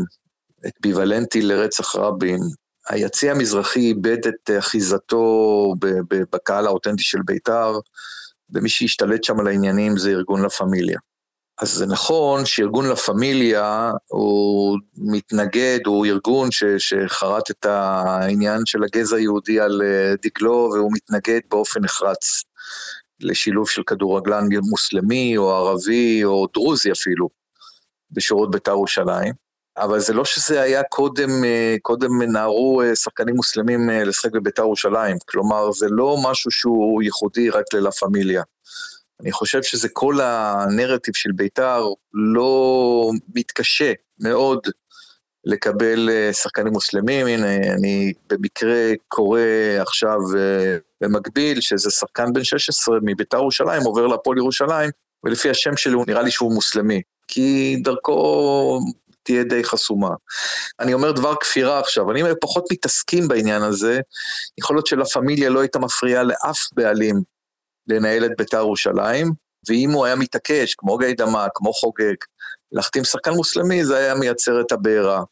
אקוויוולנטי 0.67 1.41
לרצח 1.41 1.95
רבין, 1.95 2.39
היציא 2.89 3.31
המזרחי 3.31 3.79
איבד 3.79 4.27
את 4.27 4.49
אחיזתו 4.59 5.75
בקהל 6.09 6.65
האותנטי 6.65 7.03
של 7.03 7.19
בית"ר, 7.25 7.79
ומי 8.53 8.69
שהשתלט 8.69 9.23
שם 9.23 9.39
על 9.39 9.47
העניינים 9.47 9.97
זה 9.97 10.09
ארגון 10.09 10.41
לה 10.41 10.49
פמיליה. 10.49 10.99
אז 11.61 11.69
זה 11.71 11.85
נכון 11.85 12.45
שארגון 12.45 12.85
לה 12.85 12.95
פמיליה 12.95 13.91
הוא 14.07 14.77
מתנגד, 14.97 15.79
הוא 15.85 16.05
ארגון 16.05 16.51
ש, 16.51 16.63
שחרט 16.77 17.51
את 17.51 17.65
העניין 17.65 18.65
של 18.65 18.83
הגזע 18.83 19.15
היהודי 19.15 19.59
על 19.59 19.81
אה, 19.81 20.13
דגלו, 20.21 20.69
והוא 20.73 20.91
מתנגד 20.93 21.39
באופן 21.49 21.81
נחרץ 21.83 22.43
לשילוב 23.19 23.69
של 23.69 23.83
כדורגלן 23.83 24.47
מוסלמי 24.69 25.37
או 25.37 25.51
ערבי 25.51 26.23
או 26.23 26.47
דרוזי 26.53 26.91
אפילו 26.91 27.29
בשירות 28.11 28.51
בית"ר 28.51 28.71
ירושלים. 28.71 29.33
אבל 29.77 29.99
זה 29.99 30.13
לא 30.13 30.25
שזה 30.25 30.61
היה 30.61 30.83
קודם, 30.83 31.43
אה, 31.43 31.75
קודם 31.81 32.21
נערו 32.21 32.81
אה, 32.81 32.95
שחקנים 32.95 33.35
מוסלמים 33.35 33.89
אה, 33.89 34.03
לשחק 34.03 34.31
בבית"ר 34.31 34.61
ירושלים. 34.61 35.17
כלומר, 35.25 35.71
זה 35.71 35.87
לא 35.89 36.17
משהו 36.23 36.51
שהוא 36.51 37.03
ייחודי 37.03 37.49
רק 37.49 37.73
ללה 37.73 37.91
פמיליה. 37.91 38.43
אני 39.21 39.31
חושב 39.31 39.63
שזה 39.63 39.89
כל 39.89 40.21
הנרטיב 40.21 41.13
של 41.15 41.31
בית"ר 41.31 41.87
לא 42.13 43.11
מתקשה 43.35 43.93
מאוד 44.19 44.59
לקבל 45.45 46.09
שחקנים 46.31 46.73
מוסלמים. 46.73 47.27
הנה, 47.27 47.55
אני 47.55 48.13
במקרה 48.29 48.91
קורא 49.07 49.39
עכשיו 49.79 50.17
במקביל, 51.01 51.61
שזה 51.61 51.91
שחקן 51.91 52.33
בן 52.33 52.43
16 52.43 52.97
מביתר 53.01 53.37
ירושלים, 53.37 53.83
עובר 53.83 54.07
להפועל 54.07 54.37
ירושלים, 54.37 54.89
ולפי 55.23 55.49
השם 55.49 55.77
שלו 55.77 56.03
נראה 56.07 56.21
לי 56.21 56.31
שהוא 56.31 56.53
מוסלמי. 56.53 57.01
כי 57.27 57.75
דרכו 57.83 58.79
תהיה 59.23 59.43
די 59.43 59.63
חסומה. 59.63 60.09
אני 60.79 60.93
אומר 60.93 61.11
דבר 61.11 61.35
כפירה 61.35 61.79
עכשיו, 61.79 62.11
אני 62.11 62.23
פחות 62.41 62.65
מתעסקים 62.71 63.27
בעניין 63.27 63.61
הזה, 63.61 63.99
יכול 64.57 64.75
להיות 64.75 64.87
שלה 64.87 65.05
פמיליה 65.05 65.49
לא 65.49 65.59
הייתה 65.59 65.79
מפריעה 65.79 66.23
לאף 66.23 66.59
בעלים 66.73 67.21
לנהל 67.87 68.25
את 68.25 68.31
ביתר 68.37 68.57
ירושלים, 68.57 69.31
ואם 69.69 69.91
הוא 69.91 70.05
היה 70.05 70.15
מתעקש, 70.15 70.75
כמו 70.75 70.97
גיא 70.97 71.13
דמה, 71.17 71.47
כמו 71.53 71.73
חוגג, 71.73 72.15
להחתים 72.71 73.03
שחקן 73.03 73.31
מוסלמי, 73.31 73.85
זה 73.85 73.97
היה 73.97 74.15
מייצר 74.15 74.61
את 74.61 74.71
הבעירה. 74.71 75.23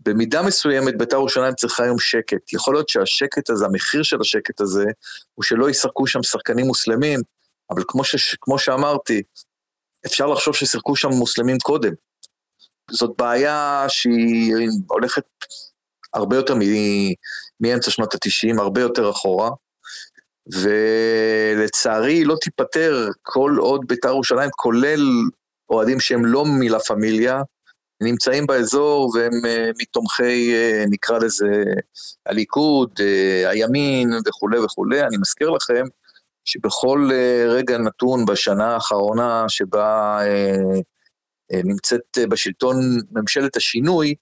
במידה 0.00 0.42
מסוימת 0.42 0.98
בית"ר 0.98 1.16
ירושלים 1.16 1.54
צריכה 1.54 1.84
היום 1.84 1.98
שקט. 1.98 2.52
יכול 2.52 2.74
להיות 2.74 2.88
שהשקט 2.88 3.50
הזה, 3.50 3.66
המחיר 3.66 4.02
של 4.02 4.20
השקט 4.20 4.60
הזה, 4.60 4.84
הוא 5.34 5.44
שלא 5.44 5.70
ישחקו 5.70 6.06
שם 6.06 6.22
שחקנים 6.22 6.66
מוסלמים, 6.66 7.20
אבל 7.70 7.82
כמו, 7.88 8.04
ש, 8.04 8.36
כמו 8.40 8.58
שאמרתי, 8.58 9.22
אפשר 10.06 10.26
לחשוב 10.26 10.54
ששיחקו 10.54 10.96
שם 10.96 11.08
מוסלמים 11.08 11.58
קודם. 11.58 11.92
זאת 12.90 13.10
בעיה 13.18 13.84
שהיא 13.88 14.54
הולכת 14.90 15.24
הרבה 16.14 16.36
יותר 16.36 16.54
מאמצע 17.60 17.90
שנות 17.90 18.14
ה-90, 18.14 18.60
הרבה 18.60 18.80
יותר 18.80 19.10
אחורה, 19.10 19.50
ולצערי 20.52 22.12
היא 22.12 22.26
לא 22.26 22.36
תיפתר 22.40 23.08
כל 23.22 23.56
עוד 23.58 23.80
בית"ר 23.88 24.08
ירושלים, 24.08 24.50
כולל 24.56 25.00
אוהדים 25.70 26.00
שהם 26.00 26.24
לא 26.24 26.44
מלה 26.46 26.78
פמיליה, 26.80 27.42
נמצאים 28.02 28.46
באזור 28.46 29.12
והם 29.14 29.32
uh, 29.32 29.76
מתומכי, 29.78 30.54
uh, 30.54 30.90
נקרא 30.90 31.18
לזה, 31.18 31.62
הליכוד, 32.26 32.90
uh, 32.98 33.48
הימין 33.48 34.12
וכולי 34.26 34.58
וכולי. 34.58 35.02
אני 35.02 35.16
מזכיר 35.16 35.50
לכם 35.50 35.84
שבכל 36.44 37.10
רגע 37.48 37.78
נתון 37.78 38.24
בשנה 38.24 38.74
האחרונה 38.74 39.44
שבה 39.48 40.20
נמצאת 41.52 42.18
uh, 42.18 42.26
בשלטון 42.26 42.76
ממשלת 43.10 43.56
השינוי, 43.56 44.14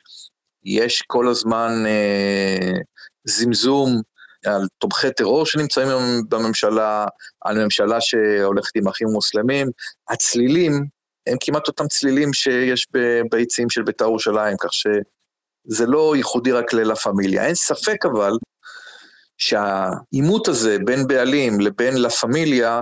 יש 0.64 1.02
כל 1.06 1.28
הזמן 1.28 1.70
uh, 1.84 2.78
זמזום 3.24 4.00
על 4.46 4.66
תומכי 4.78 5.12
טרור 5.12 5.46
שנמצאים 5.46 5.88
בממשלה, 6.28 7.06
על 7.40 7.64
ממשלה 7.64 8.00
שהולכת 8.00 8.76
עם 8.76 8.88
אחים 8.88 9.08
מוסלמים. 9.08 9.70
הצלילים 10.08 10.84
הם 11.26 11.36
כמעט 11.40 11.68
אותם 11.68 11.88
צלילים 11.88 12.32
שיש 12.32 12.86
ביציעים 13.30 13.70
של 13.70 13.82
בית"ר 13.82 14.04
ירושלים, 14.04 14.56
כך 14.60 14.70
שזה 14.72 15.86
לא 15.86 16.16
ייחודי 16.16 16.52
רק 16.52 16.72
ללה 16.72 16.96
פמיליה. 16.96 17.46
אין 17.46 17.54
ספק 17.54 18.06
אבל 18.06 18.32
שהעימות 19.38 20.48
הזה 20.48 20.76
בין 20.84 21.06
בעלים 21.06 21.60
לבין 21.60 21.96
לה 21.96 22.10
פמיליה 22.10 22.80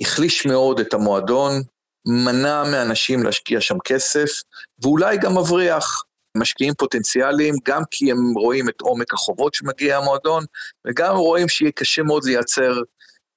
החליש 0.00 0.46
מאוד 0.46 0.80
את 0.80 0.94
המועדון, 0.94 1.52
מנע 2.06 2.62
מאנשים 2.70 3.22
להשקיע 3.22 3.60
שם 3.60 3.76
כסף, 3.84 4.30
ואולי 4.82 5.18
גם 5.18 5.38
מבריח 5.38 6.02
משקיעים 6.36 6.74
פוטנציאליים, 6.78 7.54
גם 7.64 7.82
כי 7.90 8.10
הם 8.10 8.18
רואים 8.36 8.68
את 8.68 8.80
עומק 8.80 9.14
החובות 9.14 9.54
שמגיע 9.54 9.98
המועדון, 9.98 10.44
וגם 10.86 11.16
רואים 11.16 11.48
שיהיה 11.48 11.72
קשה 11.72 12.02
מאוד 12.02 12.24
לייצר 12.24 12.74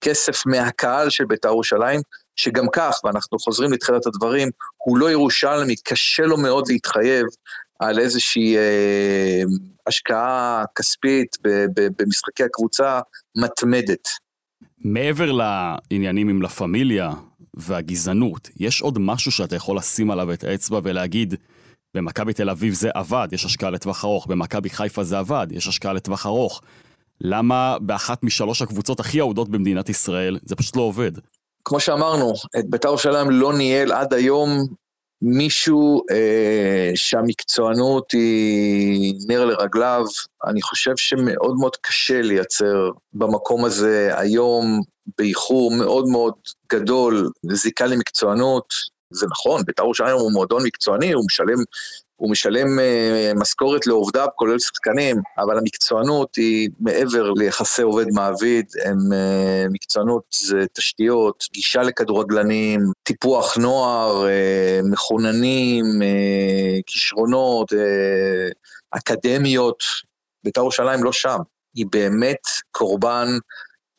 כסף 0.01 0.45
מהקהל 0.45 1.10
של 1.10 1.25
בית"ר 1.25 1.47
ירושלים, 1.47 2.01
שגם 2.36 2.65
כך, 2.73 2.99
ואנחנו 3.04 3.39
חוזרים 3.39 3.73
לתחילת 3.73 4.06
הדברים, 4.06 4.49
הוא 4.78 4.97
לא 4.97 5.12
ירושלמי, 5.12 5.75
קשה 5.84 6.23
לו 6.23 6.38
מאוד 6.38 6.67
להתחייב 6.67 7.25
על 7.80 7.99
איזושהי 7.99 8.58
אה, 8.58 9.41
השקעה 9.88 10.63
כספית 10.75 11.38
במשחקי 11.99 12.43
הקבוצה 12.43 12.99
מתמדת. 13.38 14.08
מעבר 14.78 15.32
לעניינים 15.32 16.30
עם 16.30 16.41
לה 16.41 16.49
פמיליה 16.49 17.12
והגזענות, 17.55 18.49
יש 18.57 18.81
עוד 18.81 18.99
משהו 18.99 19.31
שאתה 19.31 19.55
יכול 19.55 19.77
לשים 19.77 20.11
עליו 20.11 20.33
את 20.33 20.43
האצבע 20.43 20.79
ולהגיד, 20.83 21.35
במכבי 21.95 22.33
תל 22.33 22.49
אביב 22.49 22.73
זה 22.73 22.89
עבד, 22.93 23.27
יש 23.31 23.45
השקעה 23.45 23.69
לטווח 23.69 24.05
ארוך, 24.05 24.27
במכבי 24.27 24.69
חיפה 24.69 25.03
זה 25.03 25.19
עבד, 25.19 25.47
יש 25.51 25.67
השקעה 25.67 25.93
לטווח 25.93 26.25
ארוך. 26.25 26.61
למה 27.21 27.77
באחת 27.81 28.23
משלוש 28.23 28.61
הקבוצות 28.61 28.99
הכי 28.99 29.19
אהודות 29.19 29.49
במדינת 29.49 29.89
ישראל 29.89 30.39
זה 30.43 30.55
פשוט 30.55 30.75
לא 30.75 30.81
עובד? 30.81 31.11
כמו 31.65 31.79
שאמרנו, 31.79 32.33
את 32.59 32.69
בית"ר 32.69 32.87
ירושלים 32.87 33.29
לא 33.29 33.57
ניהל 33.57 33.91
עד 33.91 34.13
היום 34.13 34.49
מישהו 35.21 36.01
אה, 36.12 36.91
שהמקצוענות 36.95 38.12
היא 38.12 39.15
נר 39.28 39.45
לרגליו. 39.45 40.06
אני 40.45 40.62
חושב 40.62 40.93
שמאוד 40.95 41.56
מאוד 41.60 41.75
קשה 41.75 42.21
לייצר 42.21 42.89
במקום 43.13 43.65
הזה 43.65 44.12
היום, 44.19 44.82
באיחור 45.17 45.71
מאוד 45.71 46.08
מאוד 46.08 46.34
גדול, 46.71 47.30
זיקה 47.51 47.86
למקצוענות. 47.86 48.73
זה 49.10 49.28
נכון, 49.32 49.62
בית"ר 49.65 49.84
ירושלים 49.84 50.15
הוא 50.15 50.32
מועדון 50.32 50.63
מקצועני, 50.63 51.13
הוא 51.13 51.25
משלם 51.25 51.58
הוא 52.15 52.32
משלם 52.32 52.80
uh, 52.80 53.39
משכורת 53.39 53.88
לעובדיו, 53.88 54.28
כולל 54.36 54.60
שחקנים, 54.60 55.17
אבל 55.38 55.58
המקצוענות 55.58 56.36
היא 56.36 56.69
מעבר 56.80 57.32
ליחסי 57.32 57.82
עובד-מעביד, 57.82 58.65
הם 58.86 58.97
uh, 58.97 59.71
מקצוענות 59.71 60.23
זה 60.34 60.65
תשתיות, 60.73 61.43
גישה 61.54 61.82
לכדורגלנים, 61.82 62.80
טיפוח 63.04 63.58
נוער, 63.58 64.25
uh, 64.25 64.91
מחוננים, 64.91 65.86
uh, 65.86 66.82
כישרונות, 66.86 67.73
uh, 67.73 67.78
אקדמיות. 68.91 69.84
בית"ר 70.43 70.62
ירושלים 70.62 71.04
לא 71.04 71.12
שם, 71.12 71.38
היא 71.75 71.86
באמת 71.91 72.41
קורבן 72.71 73.28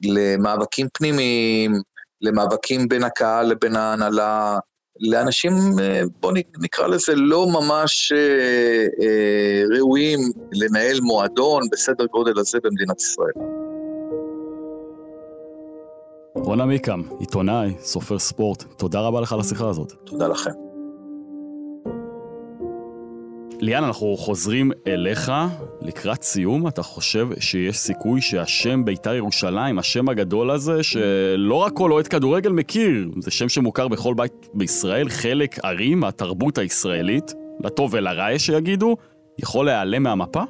למאבקים 0.01 0.87
פנימיים, 0.93 1.73
למאבקים 2.21 2.89
בין 2.89 3.05
הקהל 3.05 3.47
לבין 3.47 3.77
ההנהלה, 3.77 4.59
לאנשים, 5.01 5.53
אה, 5.81 6.03
בואו 6.21 6.33
נקרא 6.61 6.87
לזה, 6.87 7.15
לא 7.15 7.47
ממש 7.47 8.13
אה, 8.13 8.87
אה, 9.03 9.63
ראויים 9.77 10.19
לנהל 10.53 11.01
מועדון 11.01 11.63
בסדר 11.73 12.07
גודל 12.07 12.39
הזה 12.39 12.59
במדינת 12.63 13.01
ישראל. 13.01 13.33
רון 16.35 16.61
עמיקם, 16.61 17.03
עיתונאי, 17.21 17.75
סופר 17.81 18.19
ספורט, 18.19 18.65
תודה 18.77 19.01
רבה 19.01 19.21
לך 19.21 19.33
על 19.33 19.41
השיחה 19.41 19.69
הזאת. 19.69 19.93
תודה 20.05 20.29
לכם. 20.29 20.66
ליאן, 23.61 23.85
אנחנו 23.85 24.17
חוזרים 24.17 24.71
אליך. 24.87 25.33
לקראת 25.83 26.23
סיום, 26.23 26.69
אתה 26.69 26.83
חושב 26.83 27.29
שיש 27.41 27.79
סיכוי 27.79 28.21
שהשם 28.21 28.85
בית"ר 28.85 29.15
ירושלים, 29.15 29.79
השם 29.79 30.09
הגדול 30.09 30.51
הזה, 30.51 30.83
שלא 30.83 31.55
רק 31.55 31.73
כל 31.73 31.93
אוהד 31.93 32.09
כדורגל 32.09 32.51
מכיר, 32.51 33.11
זה 33.21 33.31
שם 33.31 33.49
שמוכר 33.49 33.89
בכל 33.89 34.15
בית 34.15 34.33
בישראל, 34.55 35.09
חלק 35.09 35.65
ערי 35.65 35.95
מהתרבות 35.95 36.59
הישראלית, 36.59 37.35
לטוב 37.65 37.95
ולרע 37.95 38.33
יש 38.33 38.47
שיגידו, 38.47 38.97
יכול 39.39 39.67
להיעלם 39.67 40.03
מהמפה? 40.03 40.43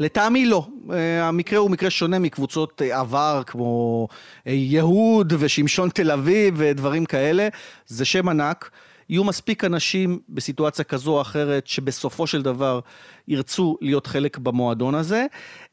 לטעמי 0.00 0.46
לא. 0.46 0.66
אה, 0.92 1.28
המקרה 1.28 1.58
הוא 1.58 1.70
מקרה 1.70 1.90
שונה 1.90 2.18
מקבוצות 2.18 2.82
אה, 2.82 3.00
עבר 3.00 3.42
כמו 3.46 4.08
אה, 4.46 4.52
יהוד 4.52 5.32
ושמשון 5.38 5.88
תל 5.88 6.10
אביב 6.10 6.54
ודברים 6.56 7.04
כאלה. 7.04 7.48
זה 7.86 8.04
שם 8.04 8.28
ענק. 8.28 8.70
יהיו 9.08 9.24
מספיק 9.24 9.64
אנשים 9.64 10.20
בסיטואציה 10.28 10.84
כזו 10.84 11.16
או 11.16 11.20
אחרת 11.20 11.66
שבסופו 11.66 12.26
של 12.26 12.42
דבר 12.42 12.80
ירצו 13.28 13.76
להיות 13.80 14.06
חלק 14.06 14.38
במועדון 14.38 14.94
הזה. 14.94 15.26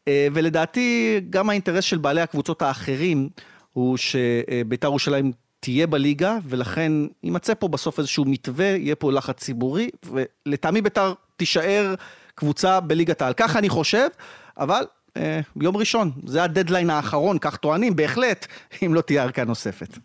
אה, 0.07 0.27
ולדעתי 0.33 1.19
גם 1.29 1.49
האינטרס 1.49 1.83
של 1.83 1.97
בעלי 1.97 2.21
הקבוצות 2.21 2.61
האחרים 2.61 3.29
הוא 3.73 3.97
שבית"ר 3.97 4.87
ירושלים 4.87 5.31
תהיה 5.59 5.87
בליגה, 5.87 6.37
ולכן 6.43 6.91
יימצא 7.23 7.53
פה 7.53 7.67
בסוף 7.67 7.99
איזשהו 7.99 8.25
מתווה, 8.25 8.65
יהיה 8.65 8.95
פה 8.95 9.11
לחץ 9.11 9.39
ציבורי, 9.39 9.89
ולטעמי 10.05 10.81
בית"ר 10.81 11.13
תישאר 11.37 11.95
קבוצה 12.35 12.79
בליגת 12.79 13.21
העל. 13.21 13.33
ככה 13.33 13.59
אני 13.59 13.69
חושב, 13.69 14.07
אבל 14.57 14.85
אה, 15.17 15.39
יום 15.61 15.77
ראשון, 15.77 16.11
זה 16.25 16.43
הדדליין 16.43 16.89
האחרון, 16.89 17.37
כך 17.41 17.57
טוענים, 17.57 17.95
בהחלט, 17.95 18.47
אם 18.85 18.93
לא 18.93 19.01
תהיה 19.01 19.23
ארכה 19.23 19.43
נוספת. 19.43 19.97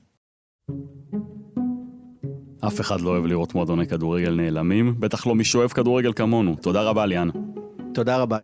אף 2.67 2.81
אחד 2.81 3.01
לא 3.01 3.11
אוהב 3.11 3.27
לראות 3.27 3.55
מועדוני 3.55 3.87
כדורגל 3.87 4.35
נעלמים, 4.35 4.95
בטח 4.99 5.27
לא 5.27 5.35
מי 5.35 5.45
שאוהב 5.45 5.71
כדורגל 5.71 6.13
כמונו. 6.13 6.57
תודה 6.61 6.83
רבה, 6.83 7.07
ליאן. 7.07 7.29
תודה 7.95 8.17
רבה. 8.17 8.39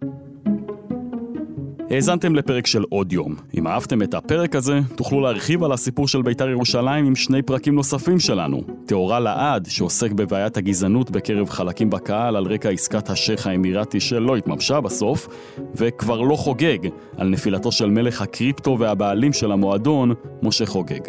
האזנתם 1.90 2.35
לפרק 2.35 2.66
של 2.66 2.85
עוד 2.88 3.12
יום. 3.12 3.35
אם 3.59 3.66
אהבתם 3.66 4.02
את 4.02 4.14
הפרק 4.14 4.57
הזה, 4.57 4.81
תוכלו 4.96 5.20
להרחיב 5.20 5.64
על 5.64 5.72
הסיפור 5.72 6.09
של 6.09 6.22
בית"ר 6.22 6.48
ירושלים 6.48 7.07
עם 7.07 7.14
שני 7.14 7.42
פרקים 7.42 7.74
נוספים 7.74 8.20
שלנו. 8.20 8.62
טהורה 8.87 9.20
לעד, 9.20 9.66
שעוסק 9.70 10.12
בבעיית 10.12 10.57
הגזענות 10.57 11.11
בקרב 11.11 11.50
חלקים 11.50 11.90
בקהל 11.90 12.37
על 12.37 12.44
רקע 12.44 12.70
עסקת 12.70 13.11
השייח 13.11 13.46
האמירתי 13.46 14.00
שלא 14.00 14.37
התממשה 14.37 14.81
בסוף, 14.81 15.29
וכבר 15.74 16.20
לא 16.20 16.37
חוגג, 16.37 16.79
על 17.16 17.29
נפילתו 17.29 17.72
של 17.72 17.90
מלך 17.90 18.22
הקריפטו 18.22 18.76
והבעלים 18.79 19.33
של 19.33 19.52
המועדון, 19.52 20.14
משה 20.42 20.66
חוגג. 20.66 21.00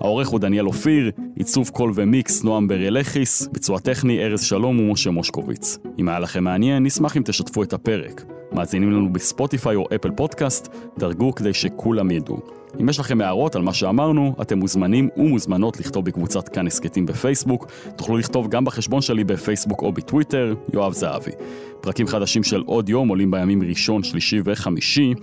העורך 0.00 0.28
הוא 0.28 0.40
דניאל 0.40 0.66
אופיר, 0.66 1.10
עיצוב 1.36 1.68
קול 1.68 1.92
ומיקס 1.94 2.44
נועם 2.44 2.68
בריאלכיס, 2.68 3.48
ביצוע 3.52 3.78
טכני 3.78 4.24
ארז 4.24 4.40
שלום 4.40 4.80
ומשה 4.80 5.10
מושקוביץ. 5.10 5.78
אם 5.98 6.08
היה 6.08 6.18
לכם 6.18 6.44
מעניין, 6.44 6.82
נשמח 6.82 7.16
אם 7.16 7.22
תשתפו 7.24 7.62
את 7.62 7.72
הפרק. 7.72 8.24
מאזינים 8.52 8.90
לנו 8.92 9.12
בספוטיפיי 9.12 9.76
או 9.76 9.86
אפל 9.94 10.10
פודקאסט, 10.10 10.68
דרגו 10.98 11.34
כדי 11.34 11.54
שכולם 11.54 12.10
ידעו. 12.10 12.40
אם 12.80 12.88
יש 12.88 13.00
לכם 13.00 13.20
הערות 13.20 13.56
על 13.56 13.62
מה 13.62 13.74
שאמרנו, 13.74 14.34
אתם 14.42 14.58
מוזמנים 14.58 15.08
ומוזמנות 15.16 15.80
לכתוב 15.80 16.04
בקבוצת 16.04 16.48
כאן 16.48 16.66
הסכתים 16.66 17.06
בפייסבוק. 17.06 17.66
תוכלו 17.96 18.16
לכתוב 18.16 18.48
גם 18.48 18.64
בחשבון 18.64 19.00
שלי 19.00 19.24
בפייסבוק 19.24 19.82
או 19.82 19.92
בטוויטר, 19.92 20.54
יואב 20.74 20.92
זהבי. 20.92 21.30
פרקים 21.80 22.06
חדשים 22.06 22.42
של 22.42 22.62
עוד 22.66 22.88
יום 22.88 23.08
עולים 23.08 23.30
בימים 23.30 23.62
ראשון, 23.62 24.02
שלישי 24.02 24.40
וחמישי. 24.44 25.14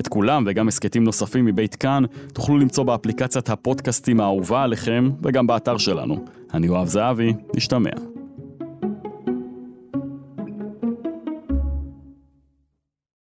את 0.00 0.08
כולם 0.08 0.44
וגם 0.46 0.68
הסכתים 0.68 1.04
נוספים 1.04 1.44
מבית 1.44 1.74
כאן 1.74 2.04
תוכלו 2.32 2.58
למצוא 2.58 2.84
באפליקציית 2.84 3.50
הפודקאסטים 3.50 4.20
האהובה 4.20 4.62
עליכם 4.62 5.10
וגם 5.22 5.46
באתר 5.46 5.78
שלנו. 5.78 6.24
אני 6.54 6.66
יואב 6.66 6.86
זהבי, 6.86 7.32
נשתמע. 7.56 8.15